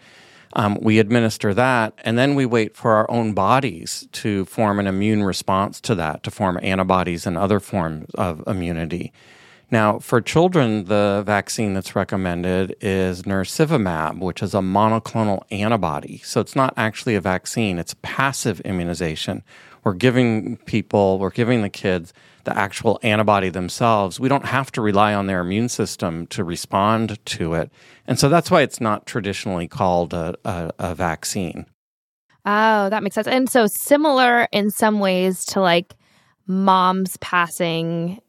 Um, 0.53 0.79
we 0.81 0.97
administer 0.97 1.53
that, 1.53 1.93
and 2.03 2.17
then 2.17 2.33
we 2.33 2.43
wait 2.45 2.75
for 2.75 2.93
our 2.93 3.09
own 3.11 3.33
bodies 3.33 4.07
to 4.13 4.45
form 4.45 4.79
an 4.79 4.87
immune 4.87 5.23
response 5.23 5.79
to 5.81 5.93
that, 5.95 6.23
to 6.23 6.31
form 6.31 6.59
antibodies 6.63 7.27
and 7.27 7.37
other 7.37 7.59
forms 7.59 8.09
of 8.15 8.43
immunity. 8.47 9.13
Now, 9.71 9.99
for 9.99 10.19
children, 10.19 10.85
the 10.85 11.21
vaccine 11.25 11.73
that's 11.73 11.95
recommended 11.95 12.75
is 12.81 13.23
nirsevimab, 13.23 14.19
which 14.19 14.41
is 14.41 14.55
a 14.55 14.59
monoclonal 14.59 15.43
antibody. 15.51 16.21
So 16.23 16.41
it's 16.41 16.55
not 16.55 16.73
actually 16.75 17.15
a 17.15 17.21
vaccine, 17.21 17.77
it's 17.77 17.95
passive 18.01 18.59
immunization. 18.61 19.43
We're 19.83 19.93
giving 19.93 20.57
people, 20.57 21.19
we're 21.19 21.29
giving 21.29 21.61
the 21.61 21.69
kids 21.69 22.13
the 22.45 22.57
actual 22.57 22.99
antibody 23.03 23.49
themselves. 23.49 24.19
We 24.19 24.27
don't 24.27 24.45
have 24.45 24.71
to 24.73 24.81
rely 24.81 25.13
on 25.13 25.27
their 25.27 25.41
immune 25.41 25.69
system 25.69 26.25
to 26.27 26.43
respond 26.43 27.23
to 27.25 27.53
it. 27.53 27.71
And 28.07 28.19
so 28.19 28.27
that's 28.27 28.49
why 28.49 28.61
it's 28.61 28.81
not 28.81 29.05
traditionally 29.05 29.67
called 29.67 30.13
a, 30.13 30.35
a, 30.43 30.71
a 30.79 30.95
vaccine. 30.95 31.65
Oh, 32.45 32.89
that 32.89 33.03
makes 33.03 33.15
sense. 33.15 33.27
And 33.27 33.49
so 33.49 33.67
similar 33.67 34.47
in 34.51 34.71
some 34.71 34.99
ways 34.99 35.45
to 35.45 35.61
like 35.61 35.95
moms 36.47 37.17
passing 37.17 38.19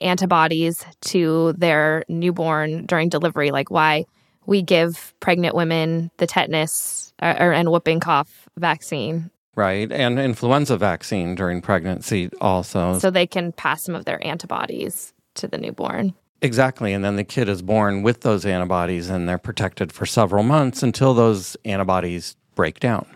antibodies 0.00 0.84
to 1.02 1.52
their 1.54 2.04
newborn 2.08 2.86
during 2.86 3.08
delivery, 3.08 3.50
like 3.50 3.70
why 3.70 4.04
we 4.46 4.62
give 4.62 5.14
pregnant 5.20 5.54
women 5.54 6.10
the 6.16 6.26
tetanus 6.26 7.12
uh, 7.20 7.34
or, 7.38 7.52
and 7.52 7.70
whooping 7.70 8.00
cough 8.00 8.48
vaccine. 8.58 9.30
Right. 9.54 9.90
And 9.92 10.18
influenza 10.18 10.76
vaccine 10.76 11.34
during 11.34 11.60
pregnancy 11.60 12.30
also. 12.40 12.98
So 12.98 13.10
they 13.10 13.26
can 13.26 13.52
pass 13.52 13.84
some 13.84 13.94
of 13.94 14.04
their 14.04 14.24
antibodies 14.26 15.12
to 15.34 15.46
the 15.46 15.58
newborn. 15.58 16.14
Exactly. 16.40 16.92
And 16.92 17.04
then 17.04 17.16
the 17.16 17.24
kid 17.24 17.48
is 17.48 17.62
born 17.62 18.02
with 18.02 18.22
those 18.22 18.44
antibodies 18.44 19.10
and 19.10 19.28
they're 19.28 19.38
protected 19.38 19.92
for 19.92 20.06
several 20.06 20.42
months 20.42 20.82
until 20.82 21.14
those 21.14 21.56
antibodies 21.64 22.36
break 22.54 22.80
down. 22.80 23.06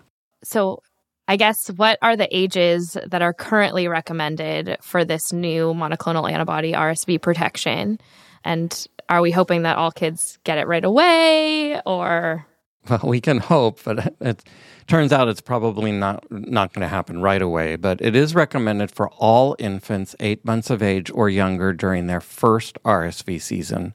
So 0.44 0.82
I 1.28 1.36
guess 1.36 1.68
what 1.68 1.98
are 2.02 2.16
the 2.16 2.28
ages 2.36 2.96
that 3.06 3.22
are 3.22 3.32
currently 3.32 3.88
recommended 3.88 4.76
for 4.80 5.04
this 5.04 5.32
new 5.32 5.74
monoclonal 5.74 6.30
antibody 6.30 6.72
RSV 6.72 7.20
protection? 7.20 7.98
And 8.44 8.86
are 9.08 9.20
we 9.20 9.32
hoping 9.32 9.62
that 9.62 9.76
all 9.76 9.90
kids 9.90 10.38
get 10.44 10.58
it 10.58 10.66
right 10.66 10.84
away 10.84 11.80
or 11.84 12.46
well, 12.88 13.00
we 13.04 13.20
can 13.20 13.38
hope, 13.38 13.82
but 13.84 14.14
it 14.20 14.44
turns 14.86 15.12
out 15.12 15.28
it's 15.28 15.40
probably 15.40 15.92
not 15.92 16.24
not 16.30 16.72
going 16.72 16.82
to 16.82 16.88
happen 16.88 17.20
right 17.20 17.42
away. 17.42 17.76
But 17.76 18.00
it 18.00 18.14
is 18.14 18.34
recommended 18.34 18.90
for 18.90 19.08
all 19.10 19.56
infants 19.58 20.14
eight 20.20 20.44
months 20.44 20.70
of 20.70 20.82
age 20.82 21.10
or 21.12 21.28
younger 21.28 21.72
during 21.72 22.06
their 22.06 22.20
first 22.20 22.78
RSV 22.84 23.40
season, 23.40 23.94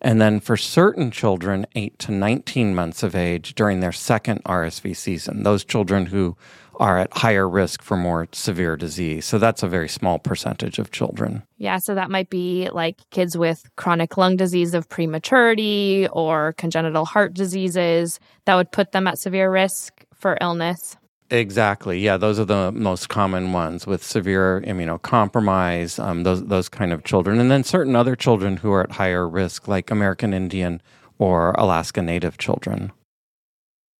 and 0.00 0.20
then 0.20 0.40
for 0.40 0.56
certain 0.56 1.10
children 1.10 1.66
eight 1.74 1.98
to 2.00 2.12
nineteen 2.12 2.74
months 2.74 3.02
of 3.02 3.14
age 3.14 3.54
during 3.54 3.80
their 3.80 3.92
second 3.92 4.42
RSV 4.44 4.96
season. 4.96 5.42
Those 5.42 5.64
children 5.64 6.06
who 6.06 6.36
are 6.78 6.98
at 6.98 7.12
higher 7.12 7.48
risk 7.48 7.82
for 7.82 7.96
more 7.96 8.28
severe 8.32 8.76
disease. 8.76 9.24
So 9.24 9.38
that's 9.38 9.62
a 9.62 9.68
very 9.68 9.88
small 9.88 10.18
percentage 10.18 10.78
of 10.78 10.92
children. 10.92 11.42
Yeah, 11.56 11.78
so 11.78 11.94
that 11.94 12.10
might 12.10 12.30
be 12.30 12.68
like 12.70 12.98
kids 13.10 13.36
with 13.36 13.68
chronic 13.76 14.16
lung 14.16 14.36
disease 14.36 14.74
of 14.74 14.88
prematurity 14.88 16.08
or 16.12 16.54
congenital 16.56 17.04
heart 17.04 17.34
diseases 17.34 18.20
that 18.44 18.54
would 18.54 18.70
put 18.70 18.92
them 18.92 19.06
at 19.06 19.18
severe 19.18 19.50
risk 19.50 20.04
for 20.14 20.38
illness. 20.40 20.96
Exactly. 21.30 21.98
Yeah, 22.00 22.16
those 22.16 22.38
are 22.38 22.44
the 22.44 22.72
most 22.72 23.10
common 23.10 23.52
ones 23.52 23.86
with 23.86 24.02
severe 24.02 24.62
immunocompromise, 24.66 26.02
um, 26.02 26.22
those 26.22 26.46
those 26.46 26.68
kind 26.70 26.92
of 26.92 27.04
children, 27.04 27.38
and 27.38 27.50
then 27.50 27.64
certain 27.64 27.94
other 27.94 28.16
children 28.16 28.56
who 28.56 28.72
are 28.72 28.82
at 28.82 28.92
higher 28.92 29.28
risk, 29.28 29.68
like 29.68 29.90
American 29.90 30.32
Indian 30.32 30.80
or 31.18 31.52
Alaska 31.52 32.00
Native 32.00 32.38
children. 32.38 32.92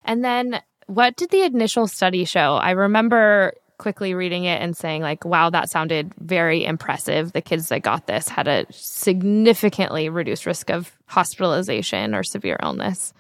And 0.05 0.25
then 0.25 0.63
what 0.87 1.17
did 1.17 1.31
the 1.31 1.43
initial 1.43 1.87
study 1.87 2.25
show? 2.25 2.55
I 2.55 2.71
remember 2.71 3.53
quickly 3.77 4.15
reading 4.15 4.45
it 4.45 4.61
and 4.61 4.77
saying 4.77 5.03
like 5.03 5.25
wow 5.25 5.49
that 5.51 5.71
sounded 5.71 6.13
very 6.19 6.65
impressive 6.65 7.33
the 7.33 7.41
kids 7.41 7.69
that 7.69 7.81
got 7.81 8.09
this 8.09 8.29
had 8.29 8.49
a 8.49 8.67
significantly 8.71 10.09
reduced 10.09 10.47
risk 10.47 10.69
of 10.69 10.97
hospitalization 11.07 12.13
or 12.13 12.25
severe 12.25 12.59
illness 12.61 13.13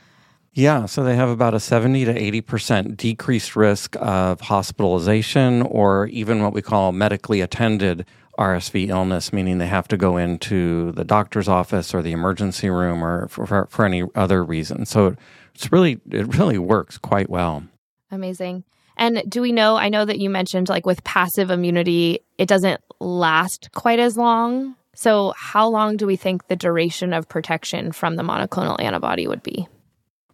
yeah 0.58 0.86
so 0.86 1.04
they 1.04 1.14
have 1.14 1.28
about 1.28 1.54
a 1.54 1.60
70 1.60 2.04
to 2.06 2.14
80% 2.42 2.96
decreased 2.96 3.56
risk 3.56 3.96
of 4.00 4.40
hospitalization 4.40 5.62
or 5.62 6.06
even 6.08 6.42
what 6.42 6.52
we 6.52 6.62
call 6.62 6.92
medically 6.92 7.40
attended 7.40 8.04
RSV 8.38 8.88
illness, 8.88 9.32
meaning 9.32 9.58
they 9.58 9.66
have 9.66 9.88
to 9.88 9.96
go 9.96 10.16
into 10.16 10.92
the 10.92 11.04
doctor's 11.04 11.48
office 11.48 11.92
or 11.92 12.02
the 12.02 12.12
emergency 12.12 12.70
room 12.70 13.02
or 13.02 13.26
for, 13.28 13.66
for, 13.68 13.84
any 13.84 14.04
other 14.14 14.44
reason. 14.44 14.86
So 14.86 15.16
it's 15.54 15.72
really 15.72 16.00
it 16.08 16.36
really 16.36 16.56
works 16.56 16.98
quite 16.98 17.28
well. 17.28 17.64
Amazing. 18.12 18.62
And 18.96 19.22
do 19.28 19.42
we 19.42 19.52
know? 19.52 19.76
I 19.76 19.88
know 19.88 20.04
that 20.04 20.20
you 20.20 20.30
mentioned 20.30 20.68
like 20.68 20.86
with 20.86 21.02
passive 21.04 21.50
immunity, 21.50 22.20
it 22.38 22.46
doesn't 22.46 22.80
last 23.00 23.70
quite 23.74 23.98
as 23.98 24.16
long. 24.16 24.76
So, 24.94 25.32
how 25.36 25.68
long 25.68 25.96
do 25.96 26.06
we 26.06 26.16
think 26.16 26.48
the 26.48 26.56
duration 26.56 27.12
of 27.12 27.28
protection 27.28 27.92
from 27.92 28.16
the 28.16 28.24
monoclonal 28.24 28.80
antibody 28.80 29.28
would 29.28 29.44
be? 29.44 29.68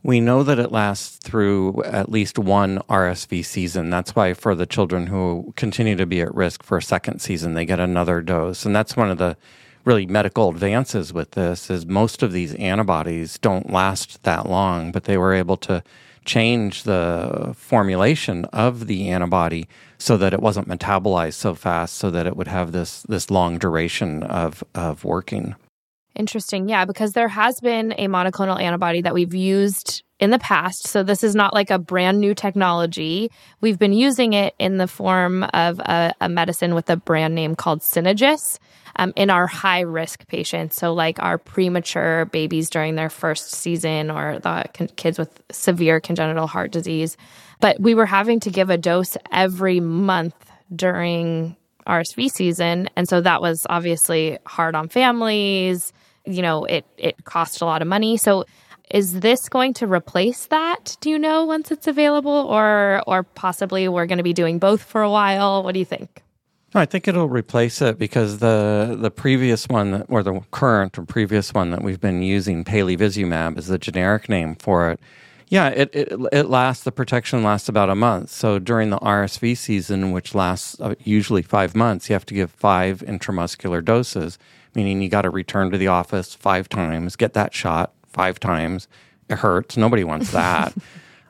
We 0.05 0.21
know 0.21 0.43
that 0.43 0.59
it 0.59 0.71
lasts 0.71 1.17
through 1.17 1.83
at 1.83 2.11
least 2.11 2.39
one 2.39 2.81
RSV 2.91 3.43
season. 3.43 3.89
That's 3.89 4.15
why, 4.15 4.35
for 4.35 4.55
the 4.55 4.67
children 4.67 5.07
who 5.07 5.55
continue 5.57 5.97
to 5.97 6.05
be 6.05 6.21
at 6.21 6.35
risk 6.35 6.63
for 6.63 6.77
a 6.77 6.83
second 6.83 7.21
season, 7.21 7.55
they 7.55 7.65
get 7.65 7.81
another 7.81 8.21
dose. 8.21 8.67
And 8.67 8.77
that's 8.77 8.99
one 8.99 9.11
of 9.11 9.17
the 9.17 9.39
really 9.87 10.05
medical 10.05 10.51
advances 10.51 11.15
with 11.15 11.31
this 11.31 11.71
is 11.71 11.87
most 11.87 12.23
of 12.23 12.33
these 12.33 12.55
antibodies 12.57 13.39
don't 13.39 13.71
last 13.71 14.23
that 14.25 14.47
long, 14.47 14.93
but 14.93 15.05
they 15.05 15.17
were 15.17 15.33
able 15.33 15.57
to 15.57 15.83
change 16.27 16.83
the 16.83 17.55
formulation 17.57 18.45
of 18.47 18.87
the 18.87 19.09
antibody 19.09 19.67
so 19.97 20.19
that 20.19 20.35
it 20.35 20.41
wasn't 20.41 20.69
metabolized 20.69 21.35
so 21.35 21.55
fast 21.55 21.95
so 21.95 22.11
that 22.11 22.27
it 22.27 22.37
would 22.37 22.49
have 22.49 22.73
this 22.73 23.03
this 23.05 23.31
long 23.31 23.57
duration 23.57 24.23
of 24.23 24.63
of 24.75 25.03
working. 25.03 25.55
Interesting. 26.15 26.69
Yeah, 26.69 26.85
because 26.85 27.13
there 27.13 27.29
has 27.29 27.61
been 27.61 27.93
a 27.93 28.07
monoclonal 28.07 28.61
antibody 28.61 29.03
that 29.03 29.15
we've 29.15 29.35
used 29.35 30.05
in 30.21 30.31
the 30.31 30.39
past. 30.39 30.87
So 30.87 31.03
this 31.03 31.25
is 31.25 31.35
not 31.35 31.53
like 31.53 31.71
a 31.71 31.79
brand 31.79 32.21
new 32.21 32.35
technology. 32.35 33.33
We've 33.61 33.79
been 33.79 33.93
using 33.93 34.33
it 34.33 34.55
in 34.61 34.79
the 34.79 34.87
form 34.87 35.43
of 35.43 35.81
a, 35.81 36.15
a 36.21 36.29
medicine 36.29 36.75
with 36.75 36.89
a 36.89 36.97
brand 36.97 37.35
name 37.35 37.57
called 37.57 37.83
Synagis 37.83 38.61
um, 38.97 39.13
in 39.17 39.29
our 39.29 39.49
high 39.49 39.81
risk 39.81 40.27
patients. 40.29 40.77
So, 40.77 40.95
like 40.95 41.21
our 41.21 41.37
premature 41.37 42.27
babies 42.27 42.71
during 42.71 42.95
their 42.95 43.11
first 43.11 43.51
season 43.51 44.11
or 44.11 44.39
the 44.39 44.65
con- 44.73 44.89
kids 44.95 45.19
with 45.19 45.43
severe 45.51 45.99
congenital 45.99 46.47
heart 46.47 46.71
disease. 46.71 47.17
But 47.61 47.81
we 47.81 47.95
were 47.95 48.07
having 48.07 48.39
to 48.41 48.51
give 48.51 48.71
a 48.71 48.79
dose 48.79 49.17
every 49.33 49.81
month 49.81 50.35
during 50.75 51.57
RSV 51.87 52.31
season. 52.31 52.89
And 52.97 53.09
so 53.09 53.21
that 53.21 53.41
was 53.41 53.67
obviously 53.69 54.39
hard 54.47 54.75
on 54.75 54.89
families. 54.89 55.93
You 56.27 56.43
know, 56.43 56.65
it, 56.65 56.85
it 56.97 57.25
cost 57.25 57.61
a 57.61 57.65
lot 57.65 57.83
of 57.83 57.89
money. 57.89 58.17
So, 58.17 58.45
is 58.91 59.21
this 59.21 59.49
going 59.49 59.75
to 59.75 59.87
replace 59.87 60.47
that? 60.47 60.97
Do 61.01 61.11
you 61.11 61.19
know 61.19 61.45
once 61.45 61.71
it's 61.71 61.87
available, 61.87 62.33
or 62.33 63.03
or 63.07 63.23
possibly 63.23 63.89
we're 63.89 64.07
going 64.07 64.19
to 64.19 64.25
be 64.25 64.33
doing 64.33 64.59
both 64.59 64.83
for 64.83 65.03
a 65.03 65.11
while? 65.11 65.63
What 65.63 65.73
do 65.73 65.79
you 65.79 65.85
think? 65.85 66.23
I 66.77 66.87
think 66.87 67.07
it'll 67.07 67.29
replace 67.29 67.81
it 67.81 67.99
because 67.99 68.39
the 68.39 68.97
the 69.01 69.11
previous 69.11 69.69
one 69.69 69.93
that, 69.93 70.07
or 70.09 70.23
the 70.23 70.41
current 70.51 70.99
or 70.99 71.05
previous 71.05 71.55
one 71.55 71.71
that 71.71 71.83
we've 71.83 72.01
been 72.01 72.23
using, 72.23 72.65
palivizumab, 72.65 73.59
is 73.59 73.69
the 73.69 73.79
generic 73.79 74.29
name 74.29 74.57
for 74.57 74.91
it. 74.91 75.01
Yeah, 75.49 75.69
it, 75.69 75.95
it 75.95 76.13
it 76.33 76.47
lasts. 76.47 76.83
The 76.83 76.91
protection 76.91 77.45
lasts 77.45 77.69
about 77.69 77.91
a 77.91 77.95
month. 77.95 78.31
So 78.31 78.59
during 78.59 78.91
the 78.91 78.99
RSV 78.99 79.57
season, 79.57 80.11
which 80.11 80.35
lasts 80.35 80.81
uh, 80.81 80.97
usually 81.05 81.43
five 81.43 81.77
months, 81.77 82.09
you 82.09 82.15
have 82.15 82.27
to 82.27 82.35
give 82.35 82.51
five 82.51 83.05
intramuscular 83.07 83.85
doses, 83.85 84.37
meaning 84.75 85.03
you 85.03 85.09
got 85.09 85.23
to 85.23 85.31
return 85.31 85.71
to 85.71 85.79
the 85.79 85.89
office 85.89 86.35
five 86.35 86.69
times, 86.69 87.17
get 87.17 87.35
that 87.35 87.55
shot 87.55 87.93
five 88.09 88.41
times. 88.41 88.89
It 89.29 89.39
hurts. 89.39 89.77
Nobody 89.77 90.05
wants 90.05 90.33
that. 90.33 90.75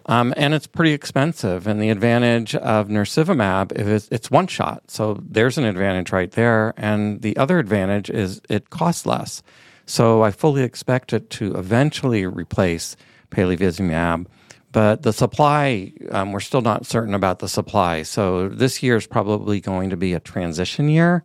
Um, 0.06 0.34
and 0.36 0.52
it's 0.52 0.66
pretty 0.66 0.92
expensive. 0.92 1.66
And 1.66 1.80
the 1.80 1.90
advantage 1.90 2.54
of 2.54 2.88
Nirsevimab 2.88 3.72
is 3.72 4.08
it's 4.10 4.30
one 4.30 4.46
shot. 4.46 4.90
So 4.90 5.18
there's 5.26 5.56
an 5.56 5.64
advantage 5.64 6.12
right 6.12 6.30
there. 6.30 6.74
And 6.76 7.22
the 7.22 7.36
other 7.36 7.58
advantage 7.58 8.10
is 8.10 8.42
it 8.48 8.70
costs 8.70 9.06
less. 9.06 9.42
So 9.86 10.22
I 10.22 10.30
fully 10.30 10.62
expect 10.62 11.12
it 11.12 11.30
to 11.30 11.54
eventually 11.54 12.26
replace 12.26 12.96
Palivizumab. 13.30 14.26
But 14.72 15.02
the 15.02 15.12
supply, 15.12 15.92
um, 16.10 16.32
we're 16.32 16.40
still 16.40 16.60
not 16.60 16.84
certain 16.84 17.14
about 17.14 17.38
the 17.38 17.48
supply. 17.48 18.02
So 18.02 18.48
this 18.48 18.82
year 18.82 18.96
is 18.96 19.06
probably 19.06 19.60
going 19.60 19.90
to 19.90 19.96
be 19.96 20.14
a 20.14 20.20
transition 20.20 20.88
year. 20.88 21.22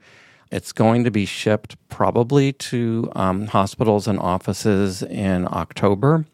It's 0.51 0.71
going 0.71 1.03
to 1.03 1.11
be 1.11 1.25
shipped 1.25 1.75
probably 1.89 2.53
to 2.53 3.11
um, 3.15 3.47
hospitals 3.47 4.07
and 4.07 4.19
offices 4.19 5.03
in 5.03 5.47
October. 5.47 6.25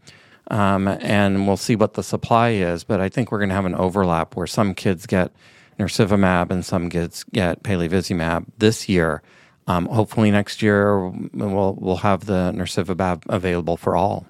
Um, 0.49 0.87
and 0.87 1.47
we'll 1.47 1.57
see 1.57 1.75
what 1.75 1.95
the 1.95 2.03
supply 2.03 2.49
is. 2.49 2.83
But 2.83 3.01
I 3.01 3.09
think 3.09 3.31
we're 3.31 3.39
going 3.39 3.49
to 3.49 3.55
have 3.55 3.65
an 3.65 3.75
overlap 3.75 4.35
where 4.35 4.47
some 4.47 4.73
kids 4.73 5.05
get 5.05 5.31
Nirsevimab 5.79 6.51
and 6.51 6.63
some 6.65 6.89
kids 6.89 7.23
get 7.33 7.63
Palivizumab 7.63 8.45
this 8.57 8.87
year. 8.87 9.21
Um, 9.67 9.87
hopefully 9.87 10.29
next 10.29 10.61
year 10.61 11.07
we'll 11.07 11.75
we'll 11.79 11.97
have 11.97 12.25
the 12.25 12.51
Nirsevimab 12.55 13.23
available 13.27 13.77
for 13.77 13.95
all. 13.95 14.27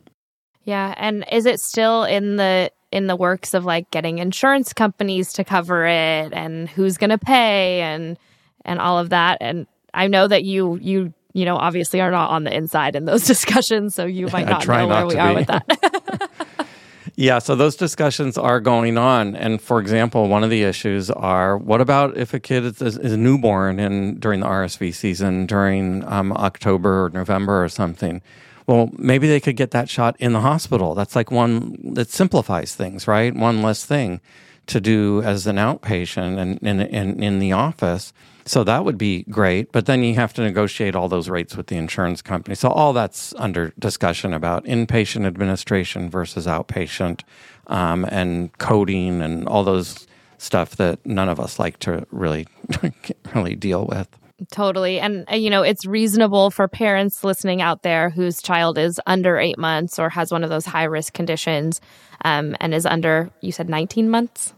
Yeah, 0.63 0.96
and 0.98 1.25
is 1.32 1.46
it 1.46 1.60
still 1.60 2.06
in 2.06 2.38
the 2.38 2.72
in 2.92 3.08
the 3.08 3.15
works 3.15 3.54
of 3.54 3.65
like 3.65 3.92
getting 3.92 4.20
insurance 4.20 4.72
companies 4.72 5.34
to 5.34 5.44
cover 5.44 5.86
it 5.86 6.32
and 6.34 6.70
who's 6.70 6.98
going 6.98 7.10
to 7.10 7.18
pay 7.18 7.82
and 7.82 8.18
and 8.63 8.80
all 8.80 8.98
of 8.98 9.10
that? 9.10 9.38
And 9.42 9.68
I 9.95 10.07
know 10.07 10.27
that 10.27 10.43
you 10.43 10.77
you 10.81 11.13
you 11.35 11.43
know, 11.43 11.57
obviously 11.57 11.99
are 11.99 12.11
not 12.11 12.29
on 12.29 12.45
the 12.45 12.55
inside 12.55 12.95
in 12.95 13.03
those 13.03 13.25
discussions, 13.27 13.93
so 13.93 14.05
you 14.05 14.27
might 14.27 14.47
not 14.47 14.65
know 14.65 14.88
where 14.88 15.05
we 15.05 15.15
are 15.17 15.34
with 15.34 15.47
that. 15.47 16.67
yeah, 17.17 17.39
so 17.39 17.55
those 17.55 17.75
discussions 17.75 18.38
are 18.38 18.62
going 18.62 18.97
on. 18.97 19.36
And 19.36 19.62
for 19.62 19.81
example, 19.81 20.29
one 20.29 20.45
of 20.45 20.49
the 20.49 20.63
issues 20.63 21.12
are 21.12 21.58
what 21.58 21.81
about 21.81 22.17
if 22.17 22.34
a 22.34 22.39
kid 22.39 22.63
is, 22.63 22.81
is 22.81 23.17
newborn 23.17 23.79
and 23.79 24.17
during 24.19 24.39
the 24.39 24.47
RSV 24.47 24.93
season, 24.95 25.45
during 25.45 26.05
um, 26.05 26.31
October 26.31 27.05
or 27.05 27.10
November 27.10 27.63
or 27.63 27.67
something? 27.67 28.21
Well, 28.65 28.89
maybe 28.97 29.27
they 29.27 29.41
could 29.41 29.58
get 29.58 29.71
that 29.71 29.89
shot 29.89 30.15
in 30.19 30.31
the 30.31 30.41
hospital. 30.41 30.95
That's 30.95 31.17
like 31.17 31.31
one 31.31 31.77
that 31.95 32.10
simplifies 32.10 32.73
things, 32.75 33.10
right? 33.10 33.36
One 33.36 33.62
less 33.62 33.86
thing 33.86 34.21
to 34.67 34.79
do 34.79 35.21
as 35.21 35.45
an 35.47 35.58
outpatient 35.58 36.39
and 36.39 36.58
in, 36.60 36.79
in, 36.79 37.21
in 37.21 37.39
the 37.39 37.51
office. 37.51 38.13
So 38.47 38.63
that 38.63 38.86
would 38.86 38.97
be 38.97 39.23
great. 39.23 39.71
But 39.71 39.88
then 39.88 40.03
you 40.03 40.15
have 40.15 40.34
to 40.36 40.41
negotiate 40.41 40.95
all 40.95 41.10
those 41.10 41.29
rates 41.29 41.58
with 41.58 41.67
the 41.67 41.77
insurance 41.77 42.21
company. 42.21 42.55
So 42.55 42.69
all 42.69 42.93
that's 42.93 43.34
under 43.38 43.73
discussion 43.79 44.34
about 44.34 44.65
inpatient 44.65 45.25
administration 45.25 46.10
versus 46.10 46.45
outpatient 46.45 47.21
um, 47.67 48.05
and 48.05 48.55
coding 48.60 49.21
and 49.21 49.47
all 49.47 49.63
those 49.63 50.05
stuff 50.38 50.75
that 50.75 51.03
none 51.05 51.27
of 51.27 51.39
us 51.39 51.58
like 51.58 51.79
to 51.79 52.05
really, 52.12 52.47
really 53.34 53.55
deal 53.55 53.86
with. 53.88 54.08
Totally. 54.51 54.99
And, 54.99 55.25
uh, 55.31 55.36
you 55.36 55.49
know, 55.49 55.63
it's 55.63 55.86
reasonable 55.86 56.51
for 56.51 56.67
parents 56.67 57.23
listening 57.23 57.62
out 57.62 57.84
there 57.84 58.10
whose 58.10 58.41
child 58.41 58.77
is 58.77 58.99
under 59.08 59.39
eight 59.39 59.58
months 59.58 59.97
or 59.97 60.10
has 60.10 60.31
one 60.31 60.43
of 60.43 60.49
those 60.49 60.65
high 60.65 60.84
risk 60.84 61.13
conditions 61.13 61.79
um, 62.23 62.55
and 62.60 62.73
is 62.73 62.86
under, 62.86 63.31
you 63.41 63.51
said 63.51 63.69
19 63.69 64.10
months? 64.10 64.53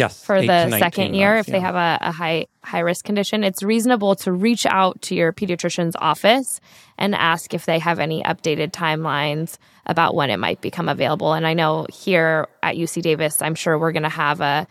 Yes, 0.00 0.24
for 0.24 0.40
the 0.40 0.70
second 0.78 1.12
year 1.12 1.34
months, 1.34 1.48
if 1.48 1.52
yeah. 1.52 1.58
they 1.58 1.62
have 1.62 1.74
a, 1.74 1.98
a, 2.00 2.10
high 2.10 2.46
high 2.64 2.80
risk 2.80 3.04
condition. 3.04 3.44
It's 3.44 3.62
reasonable 3.62 4.14
to 4.16 4.32
reach 4.32 4.64
out 4.64 5.02
to 5.02 5.14
your 5.14 5.30
pediatrician's 5.30 5.94
office 5.98 6.58
and 6.96 7.14
ask 7.14 7.52
if 7.52 7.66
they 7.66 7.78
have 7.78 7.98
any 7.98 8.22
updated 8.22 8.70
timelines 8.70 9.58
about 9.84 10.14
when 10.14 10.30
it 10.30 10.38
might 10.38 10.62
become 10.62 10.88
available. 10.88 11.34
And 11.34 11.46
I 11.46 11.52
know 11.52 11.86
here 11.92 12.48
at 12.62 12.76
UC 12.76 13.02
Davis, 13.02 13.42
I'm 13.42 13.54
sure 13.54 13.78
we're 13.78 13.92
going 13.92 14.04
to 14.04 14.08
have 14.08 14.40
a 14.40 14.66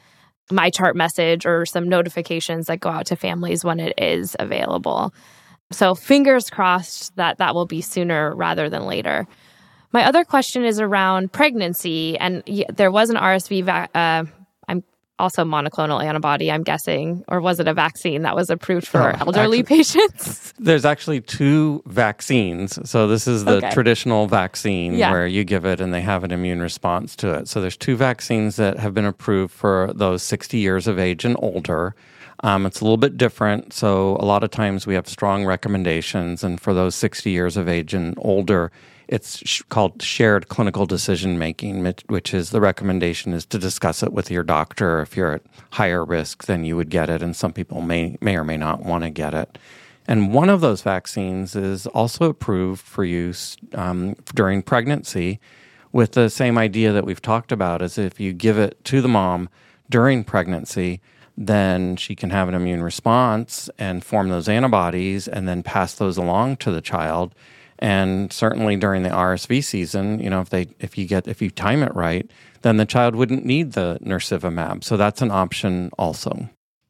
MyChart 0.51 0.95
message 0.95 1.45
or 1.45 1.63
some 1.67 1.87
notifications 1.87 2.65
that 2.65 2.79
go 2.79 2.89
out 2.89 3.05
to 3.07 3.15
families 3.15 3.63
when 3.63 3.79
it 3.79 3.93
is 3.99 4.35
available. 4.39 5.13
So 5.71 5.93
fingers 5.93 6.49
crossed 6.49 7.15
that 7.17 7.37
that 7.37 7.53
will 7.53 7.67
be 7.67 7.81
sooner 7.81 8.35
rather 8.35 8.67
than 8.67 8.87
later. 8.87 9.27
My 9.91 10.05
other 10.05 10.23
question 10.23 10.65
is 10.65 10.79
around 10.79 11.31
pregnancy, 11.31 12.17
and 12.17 12.43
there 12.73 12.91
was 12.91 13.09
an 13.09 13.15
RSV 13.15 13.63
va- 13.63 13.89
uh, 13.93 14.25
also 15.19 15.43
monoclonal 15.43 16.03
antibody, 16.03 16.51
I'm 16.51 16.63
guessing, 16.63 17.23
or 17.27 17.41
was 17.41 17.59
it 17.59 17.67
a 17.67 17.73
vaccine 17.73 18.23
that 18.23 18.35
was 18.35 18.49
approved 18.49 18.87
for 18.87 19.15
oh, 19.15 19.17
elderly 19.19 19.59
actually, 19.59 19.77
patients? 19.77 20.53
There's 20.59 20.85
actually 20.85 21.21
two 21.21 21.83
vaccines. 21.85 22.79
So 22.89 23.07
this 23.07 23.27
is 23.27 23.45
the 23.45 23.57
okay. 23.57 23.71
traditional 23.71 24.27
vaccine 24.27 24.93
yeah. 24.93 25.11
where 25.11 25.27
you 25.27 25.43
give 25.43 25.65
it 25.65 25.81
and 25.81 25.93
they 25.93 26.01
have 26.01 26.23
an 26.23 26.31
immune 26.31 26.61
response 26.61 27.15
to 27.17 27.33
it. 27.33 27.47
So 27.47 27.61
there's 27.61 27.77
two 27.77 27.95
vaccines 27.95 28.55
that 28.55 28.79
have 28.79 28.93
been 28.93 29.05
approved 29.05 29.53
for 29.53 29.91
those 29.93 30.23
60 30.23 30.57
years 30.57 30.87
of 30.87 30.97
age 30.97 31.25
and 31.25 31.35
older. 31.39 31.95
Um, 32.41 32.65
it's 32.65 32.79
a 32.79 32.83
little 32.83 32.97
bit 32.97 33.17
different. 33.17 33.73
So 33.73 34.15
a 34.19 34.25
lot 34.25 34.43
of 34.43 34.51
times 34.51 34.87
we 34.87 34.95
have 34.95 35.07
strong 35.07 35.45
recommendations, 35.45 36.43
and 36.43 36.59
for 36.59 36.73
those 36.73 36.95
60 36.95 37.29
years 37.29 37.57
of 37.57 37.67
age 37.67 37.93
and 37.93 38.15
older, 38.17 38.71
it's 39.09 39.39
sh- 39.39 39.63
called 39.69 40.03
shared 40.03 40.49
clinical 40.49 40.85
decision 40.85 41.39
making, 41.39 41.83
which 42.07 42.31
is 42.31 42.51
the 42.51 42.61
recommendation 42.61 43.33
is 43.33 43.43
to 43.47 43.57
discuss 43.57 44.03
it 44.03 44.13
with 44.13 44.29
your 44.29 44.43
doctor. 44.43 45.01
If 45.01 45.17
you're 45.17 45.33
at 45.33 45.41
higher 45.71 46.05
risk, 46.05 46.45
then 46.45 46.63
you 46.63 46.75
would 46.75 46.91
get 46.91 47.09
it, 47.09 47.23
and 47.23 47.35
some 47.35 47.51
people 47.51 47.81
may 47.81 48.17
may 48.21 48.37
or 48.37 48.43
may 48.43 48.55
not 48.55 48.83
want 48.85 49.03
to 49.03 49.09
get 49.09 49.33
it. 49.33 49.57
And 50.07 50.31
one 50.31 50.49
of 50.49 50.61
those 50.61 50.83
vaccines 50.83 51.55
is 51.55 51.87
also 51.87 52.25
approved 52.25 52.81
for 52.81 53.03
use 53.03 53.57
um, 53.73 54.15
during 54.35 54.61
pregnancy, 54.61 55.39
with 55.91 56.11
the 56.11 56.29
same 56.29 56.57
idea 56.59 56.91
that 56.91 57.05
we've 57.05 57.21
talked 57.21 57.51
about. 57.51 57.81
Is 57.81 57.97
if 57.97 58.19
you 58.19 58.31
give 58.31 58.59
it 58.59 58.83
to 58.85 59.01
the 59.01 59.07
mom 59.07 59.49
during 59.89 60.23
pregnancy, 60.23 61.01
then 61.35 61.95
she 61.95 62.15
can 62.15 62.29
have 62.29 62.47
an 62.47 62.53
immune 62.53 62.83
response 62.83 63.71
and 63.79 64.05
form 64.05 64.29
those 64.29 64.47
antibodies, 64.47 65.27
and 65.27 65.47
then 65.47 65.63
pass 65.63 65.95
those 65.95 66.17
along 66.17 66.57
to 66.57 66.71
the 66.71 66.81
child 66.81 67.33
and 67.79 68.31
certainly 68.31 68.75
during 68.75 69.03
the 69.03 69.09
RSV 69.09 69.63
season, 69.63 70.19
you 70.19 70.29
know, 70.29 70.41
if 70.41 70.49
they 70.49 70.67
if 70.79 70.97
you 70.97 71.07
get 71.07 71.27
if 71.27 71.41
you 71.41 71.49
time 71.49 71.81
it 71.81 71.95
right, 71.95 72.29
then 72.61 72.77
the 72.77 72.85
child 72.85 73.15
wouldn't 73.15 73.45
need 73.45 73.71
the 73.73 73.97
Nirsevimab. 74.03 74.83
So 74.83 74.97
that's 74.97 75.21
an 75.21 75.31
option 75.31 75.89
also. 75.97 76.49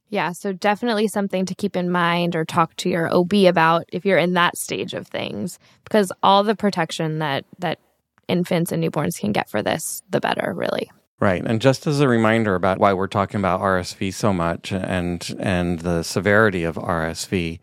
Yeah, 0.09 0.31
so 0.31 0.51
definitely 0.51 1.07
something 1.07 1.45
to 1.45 1.53
keep 1.53 1.75
in 1.75 1.91
mind 1.91 2.35
or 2.35 2.43
talk 2.43 2.75
to 2.77 2.89
your 2.89 3.13
OB 3.15 3.33
about 3.47 3.85
if 3.89 4.05
you're 4.05 4.17
in 4.17 4.33
that 4.33 4.57
stage 4.57 4.95
of 4.95 5.07
things 5.07 5.59
because 5.83 6.11
all 6.23 6.43
the 6.43 6.55
protection 6.55 7.19
that 7.19 7.45
that 7.59 7.79
infants 8.27 8.71
and 8.71 8.83
newborns 8.83 9.19
can 9.19 9.31
get 9.31 9.49
for 9.49 9.61
this, 9.61 10.01
the 10.09 10.19
better, 10.19 10.53
really. 10.55 10.89
Right. 11.19 11.43
And 11.45 11.61
just 11.61 11.85
as 11.85 11.99
a 11.99 12.07
reminder 12.07 12.55
about 12.55 12.79
why 12.79 12.93
we're 12.93 13.07
talking 13.07 13.39
about 13.39 13.59
RSV 13.59 14.13
so 14.13 14.33
much 14.33 14.71
and 14.71 15.35
and 15.39 15.79
the 15.79 16.01
severity 16.01 16.63
of 16.63 16.75
RSV, 16.75 17.59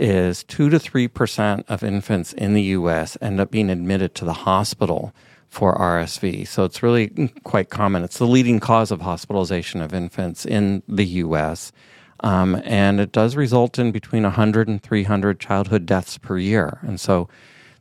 is 0.00 0.42
2 0.44 0.70
to 0.70 0.78
3% 0.78 1.64
of 1.68 1.82
infants 1.84 2.32
in 2.32 2.54
the 2.54 2.62
US 2.62 3.16
end 3.20 3.38
up 3.40 3.50
being 3.50 3.70
admitted 3.70 4.14
to 4.16 4.24
the 4.24 4.32
hospital 4.32 5.14
for 5.48 5.76
RSV. 5.76 6.46
So 6.46 6.64
it's 6.64 6.82
really 6.82 7.32
quite 7.44 7.70
common. 7.70 8.02
It's 8.04 8.18
the 8.18 8.26
leading 8.26 8.60
cause 8.60 8.90
of 8.90 9.00
hospitalization 9.02 9.82
of 9.82 9.92
infants 9.92 10.46
in 10.46 10.82
the 10.88 11.06
US. 11.06 11.72
Um, 12.20 12.60
and 12.64 13.00
it 13.00 13.12
does 13.12 13.36
result 13.36 13.78
in 13.78 13.92
between 13.92 14.22
100 14.24 14.68
and 14.68 14.82
300 14.82 15.40
childhood 15.40 15.86
deaths 15.86 16.18
per 16.18 16.38
year. 16.38 16.78
And 16.82 17.00
so 17.00 17.28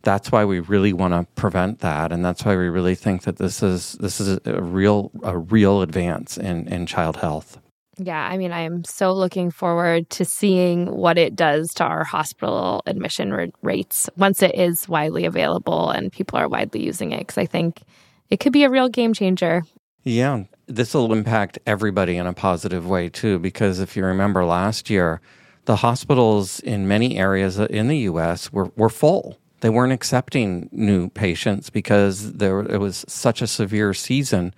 that's 0.02 0.32
why 0.32 0.46
we 0.46 0.60
really 0.60 0.94
want 0.94 1.14
to 1.14 1.28
prevent 1.40 1.80
that, 1.80 2.12
and 2.12 2.24
that's 2.24 2.46
why 2.46 2.56
we 2.56 2.68
really 2.70 2.96
think 2.96 3.24
that 3.24 3.38
this 3.38 3.62
is 3.62 3.94
this 3.94 4.20
is 4.20 4.40
a 4.46 4.62
real 4.62 5.12
a 5.24 5.38
real 5.38 5.82
advance 5.82 6.38
in 6.38 6.68
in 6.68 6.86
child 6.86 7.18
health. 7.18 7.60
Yeah, 8.02 8.22
I 8.22 8.38
mean, 8.38 8.54
I 8.54 8.62
am 8.62 8.86
so 8.86 9.12
looking 9.12 9.52
forward 9.52 10.10
to 10.12 10.24
seeing 10.24 10.96
what 10.96 11.18
it 11.18 11.36
does 11.36 11.74
to 11.76 11.84
our 11.84 12.06
hospital 12.06 12.82
admission 12.86 13.52
rates 13.62 14.10
once 14.16 14.42
it 14.42 14.56
is 14.56 14.88
widely 14.88 15.26
available 15.26 15.90
and 15.90 16.12
people 16.12 16.40
are 16.40 16.48
widely 16.48 16.82
using 16.82 17.12
it, 17.12 17.20
because 17.20 17.38
I 17.38 17.46
think 17.46 17.82
it 18.30 18.40
could 18.40 18.54
be 18.54 18.64
a 18.64 18.70
real 18.70 18.88
game 18.88 19.14
changer. 19.14 19.64
Yeah, 20.04 20.46
this 20.68 20.94
will 20.94 21.12
impact 21.12 21.60
everybody 21.68 22.16
in 22.16 22.26
a 22.26 22.34
positive 22.34 22.88
way 22.88 23.10
too, 23.10 23.38
because 23.38 23.80
if 23.80 23.98
you 23.98 24.06
remember 24.06 24.46
last 24.46 24.90
year, 24.90 25.20
the 25.66 25.76
hospitals 25.76 26.62
in 26.62 26.88
many 26.88 27.18
areas 27.18 27.60
in 27.60 27.90
the 27.90 27.98
U.S. 27.98 28.52
were, 28.54 28.72
were 28.78 28.90
full. 28.90 29.38
They 29.60 29.70
weren't 29.70 29.92
accepting 29.92 30.70
new 30.72 31.10
patients 31.10 31.70
because 31.70 32.34
there 32.34 32.62
it 32.62 32.80
was 32.80 33.04
such 33.10 33.42
a 33.42 33.48
severe 33.48 33.94
season 33.94 34.54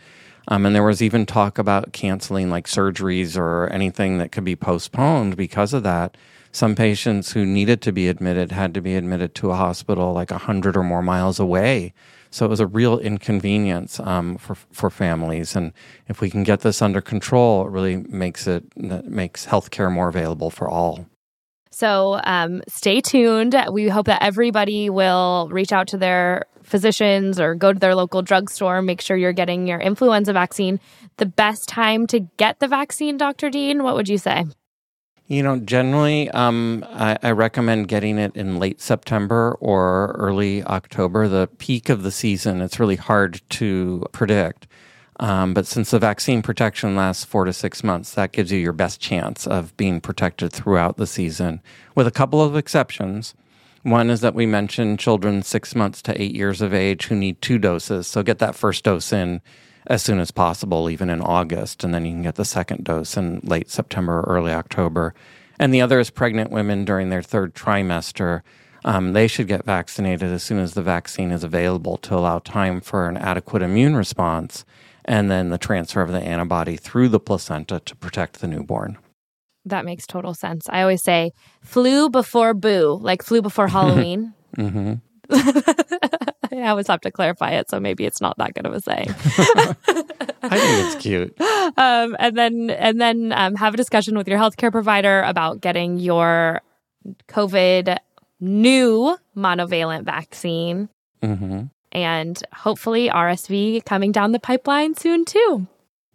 um, 0.47 0.65
and 0.65 0.75
there 0.75 0.83
was 0.83 1.01
even 1.01 1.25
talk 1.25 1.57
about 1.57 1.93
canceling 1.93 2.49
like 2.49 2.67
surgeries 2.67 3.37
or 3.37 3.67
anything 3.67 4.17
that 4.17 4.31
could 4.31 4.43
be 4.43 4.55
postponed 4.55 5.37
because 5.37 5.73
of 5.73 5.83
that. 5.83 6.17
Some 6.51 6.75
patients 6.75 7.31
who 7.31 7.45
needed 7.45 7.81
to 7.83 7.91
be 7.91 8.09
admitted 8.09 8.51
had 8.51 8.73
to 8.73 8.81
be 8.81 8.95
admitted 8.95 9.35
to 9.35 9.51
a 9.51 9.55
hospital 9.55 10.13
like 10.13 10.31
100 10.31 10.75
or 10.75 10.83
more 10.83 11.01
miles 11.01 11.39
away. 11.39 11.93
So 12.29 12.45
it 12.45 12.49
was 12.49 12.59
a 12.59 12.67
real 12.67 12.97
inconvenience 12.97 13.99
um, 13.99 14.37
for 14.37 14.55
for 14.55 14.89
families, 14.89 15.53
and 15.53 15.73
if 16.07 16.21
we 16.21 16.29
can 16.29 16.43
get 16.43 16.61
this 16.61 16.81
under 16.81 17.01
control, 17.01 17.67
it 17.67 17.71
really 17.71 17.97
makes 17.97 18.47
it 18.47 18.63
makes 18.77 19.45
healthcare 19.45 19.91
more 19.91 20.07
available 20.07 20.49
for 20.49 20.69
all. 20.69 21.07
So 21.71 22.21
um, 22.23 22.61
stay 22.69 23.01
tuned. 23.01 23.55
We 23.71 23.89
hope 23.89 24.05
that 24.05 24.23
everybody 24.23 24.89
will 24.89 25.49
reach 25.51 25.73
out 25.73 25.87
to 25.89 25.97
their 25.97 26.45
physicians 26.71 27.39
or 27.39 27.53
go 27.53 27.71
to 27.71 27.79
their 27.79 27.93
local 27.93 28.23
drugstore. 28.23 28.81
Make 28.81 29.01
sure 29.01 29.15
you're 29.15 29.33
getting 29.33 29.67
your 29.67 29.79
influenza 29.79 30.33
vaccine. 30.33 30.79
The 31.17 31.27
best 31.27 31.69
time 31.69 32.07
to 32.07 32.21
get 32.37 32.59
the 32.59 32.67
vaccine, 32.67 33.17
Dr. 33.17 33.51
Dean, 33.51 33.83
what 33.83 33.95
would 33.95 34.09
you 34.09 34.17
say? 34.17 34.45
You 35.27 35.43
know, 35.43 35.59
generally, 35.59 36.29
um, 36.31 36.85
I, 36.89 37.17
I, 37.23 37.31
recommend 37.31 37.87
getting 37.87 38.17
it 38.17 38.35
in 38.35 38.59
late 38.59 38.81
September 38.81 39.55
or 39.61 40.13
early 40.19 40.61
October, 40.63 41.29
the 41.29 41.47
peak 41.57 41.87
of 41.87 42.03
the 42.03 42.11
season. 42.11 42.61
It's 42.61 42.81
really 42.81 42.97
hard 42.97 43.41
to 43.51 44.03
predict. 44.11 44.67
Um, 45.21 45.53
but 45.53 45.67
since 45.67 45.91
the 45.91 45.99
vaccine 45.99 46.41
protection 46.41 46.97
lasts 46.97 47.23
four 47.23 47.45
to 47.45 47.53
six 47.53 47.81
months, 47.81 48.13
that 48.15 48.33
gives 48.33 48.51
you 48.51 48.59
your 48.59 48.73
best 48.73 48.99
chance 48.99 49.47
of 49.47 49.77
being 49.77 50.01
protected 50.01 50.51
throughout 50.51 50.97
the 50.97 51.07
season, 51.07 51.61
with 51.95 52.07
a 52.07 52.11
couple 52.11 52.41
of 52.41 52.57
exceptions. 52.57 53.33
One 53.83 54.11
is 54.11 54.21
that 54.21 54.35
we 54.35 54.45
mentioned 54.45 54.99
children 54.99 55.41
six 55.41 55.73
months 55.73 56.01
to 56.03 56.21
eight 56.21 56.35
years 56.35 56.61
of 56.61 56.73
age 56.73 57.05
who 57.05 57.15
need 57.15 57.41
two 57.41 57.57
doses. 57.57 58.07
So 58.07 58.21
get 58.21 58.39
that 58.39 58.55
first 58.55 58.83
dose 58.83 59.11
in 59.11 59.41
as 59.87 60.03
soon 60.03 60.19
as 60.19 60.29
possible, 60.29 60.89
even 60.89 61.09
in 61.09 61.21
August, 61.21 61.83
and 61.83 61.93
then 61.93 62.05
you 62.05 62.11
can 62.11 62.21
get 62.21 62.35
the 62.35 62.45
second 62.45 62.83
dose 62.83 63.17
in 63.17 63.39
late 63.43 63.71
September 63.71 64.19
or 64.19 64.35
early 64.35 64.51
October. 64.51 65.15
And 65.57 65.73
the 65.73 65.81
other 65.81 65.99
is 65.99 66.11
pregnant 66.11 66.51
women 66.51 66.85
during 66.85 67.09
their 67.09 67.23
third 67.23 67.55
trimester. 67.55 68.41
Um, 68.85 69.13
they 69.13 69.27
should 69.27 69.47
get 69.47 69.65
vaccinated 69.65 70.31
as 70.31 70.43
soon 70.43 70.59
as 70.59 70.73
the 70.73 70.81
vaccine 70.83 71.31
is 71.31 71.43
available 71.43 71.97
to 71.97 72.15
allow 72.15 72.39
time 72.39 72.81
for 72.81 73.07
an 73.07 73.17
adequate 73.17 73.63
immune 73.63 73.95
response 73.95 74.63
and 75.05 75.31
then 75.31 75.49
the 75.49 75.57
transfer 75.57 76.01
of 76.01 76.11
the 76.11 76.21
antibody 76.21 76.77
through 76.77 77.09
the 77.09 77.19
placenta 77.19 77.79
to 77.79 77.95
protect 77.95 78.39
the 78.39 78.47
newborn. 78.47 78.97
That 79.65 79.85
makes 79.85 80.07
total 80.07 80.33
sense. 80.33 80.67
I 80.69 80.81
always 80.81 81.03
say 81.03 81.33
flu 81.61 82.09
before 82.09 82.53
boo, 82.53 82.97
like 83.01 83.23
flu 83.23 83.41
before 83.41 83.67
Halloween. 83.75 84.33
mm-hmm. 84.57 84.93
I 86.53 86.67
always 86.67 86.87
have 86.87 87.01
to 87.01 87.11
clarify 87.11 87.51
it, 87.51 87.69
so 87.69 87.79
maybe 87.79 88.05
it's 88.05 88.19
not 88.19 88.37
that 88.37 88.53
good 88.53 88.65
of 88.65 88.73
a 88.73 88.81
saying. 88.81 89.07
I 90.43 90.59
think 90.59 90.95
it's 90.95 90.95
cute. 90.95 91.39
Um, 91.39 92.17
and 92.19 92.37
then 92.37 92.69
and 92.69 92.99
then 92.99 93.31
um, 93.31 93.55
have 93.55 93.73
a 93.73 93.77
discussion 93.77 94.17
with 94.17 94.27
your 94.27 94.37
healthcare 94.37 94.71
provider 94.71 95.21
about 95.21 95.61
getting 95.61 95.97
your 95.97 96.61
COVID 97.29 97.97
new 98.41 99.17
monovalent 99.35 100.03
vaccine. 100.03 100.89
Mm-hmm. 101.23 101.63
And 101.93 102.43
hopefully 102.53 103.09
RSV 103.09 103.85
coming 103.85 104.11
down 104.11 104.31
the 104.31 104.39
pipeline 104.39 104.95
soon 104.95 105.25
too. 105.25 105.67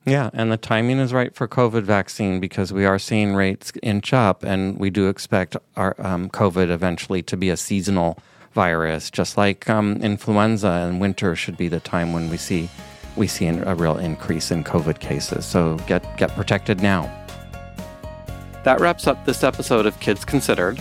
Yeah, 0.07 0.31
and 0.33 0.53
the 0.53 0.57
timing 0.57 1.01
is 1.01 1.13
right 1.13 1.35
for 1.35 1.49
COVID 1.49 1.83
vaccine 1.83 2.39
because 2.39 2.73
we 2.73 2.85
are 2.85 2.99
seeing 2.99 3.35
rates 3.35 3.73
inch 3.83 4.13
up, 4.13 4.45
and 4.45 4.79
we 4.79 4.89
do 4.89 5.09
expect 5.09 5.57
our 5.75 5.97
um, 5.99 6.31
COVID 6.31 6.71
eventually 6.71 7.25
to 7.25 7.37
be 7.37 7.51
a 7.51 7.57
seasonal 7.57 8.17
virus, 8.53 9.11
just 9.11 9.37
like 9.37 9.69
um, 9.69 9.97
influenza. 9.97 10.69
And 10.69 11.01
winter 11.01 11.35
should 11.35 11.57
be 11.57 11.67
the 11.67 11.81
time 11.81 12.13
when 12.13 12.31
we 12.31 12.37
see 12.37 12.71
we 13.17 13.27
see 13.27 13.49
a 13.49 13.75
real 13.75 13.99
increase 13.99 14.53
in 14.53 14.63
COVID 14.63 15.01
cases. 15.01 15.45
So 15.45 15.77
get 15.89 16.17
get 16.17 16.31
protected 16.37 16.81
now. 16.81 17.03
That 18.63 18.81
wraps 18.81 19.09
up 19.09 19.25
this 19.27 19.43
episode 19.43 19.87
of 19.87 19.99
Kids 19.99 20.25
Considered. 20.25 20.81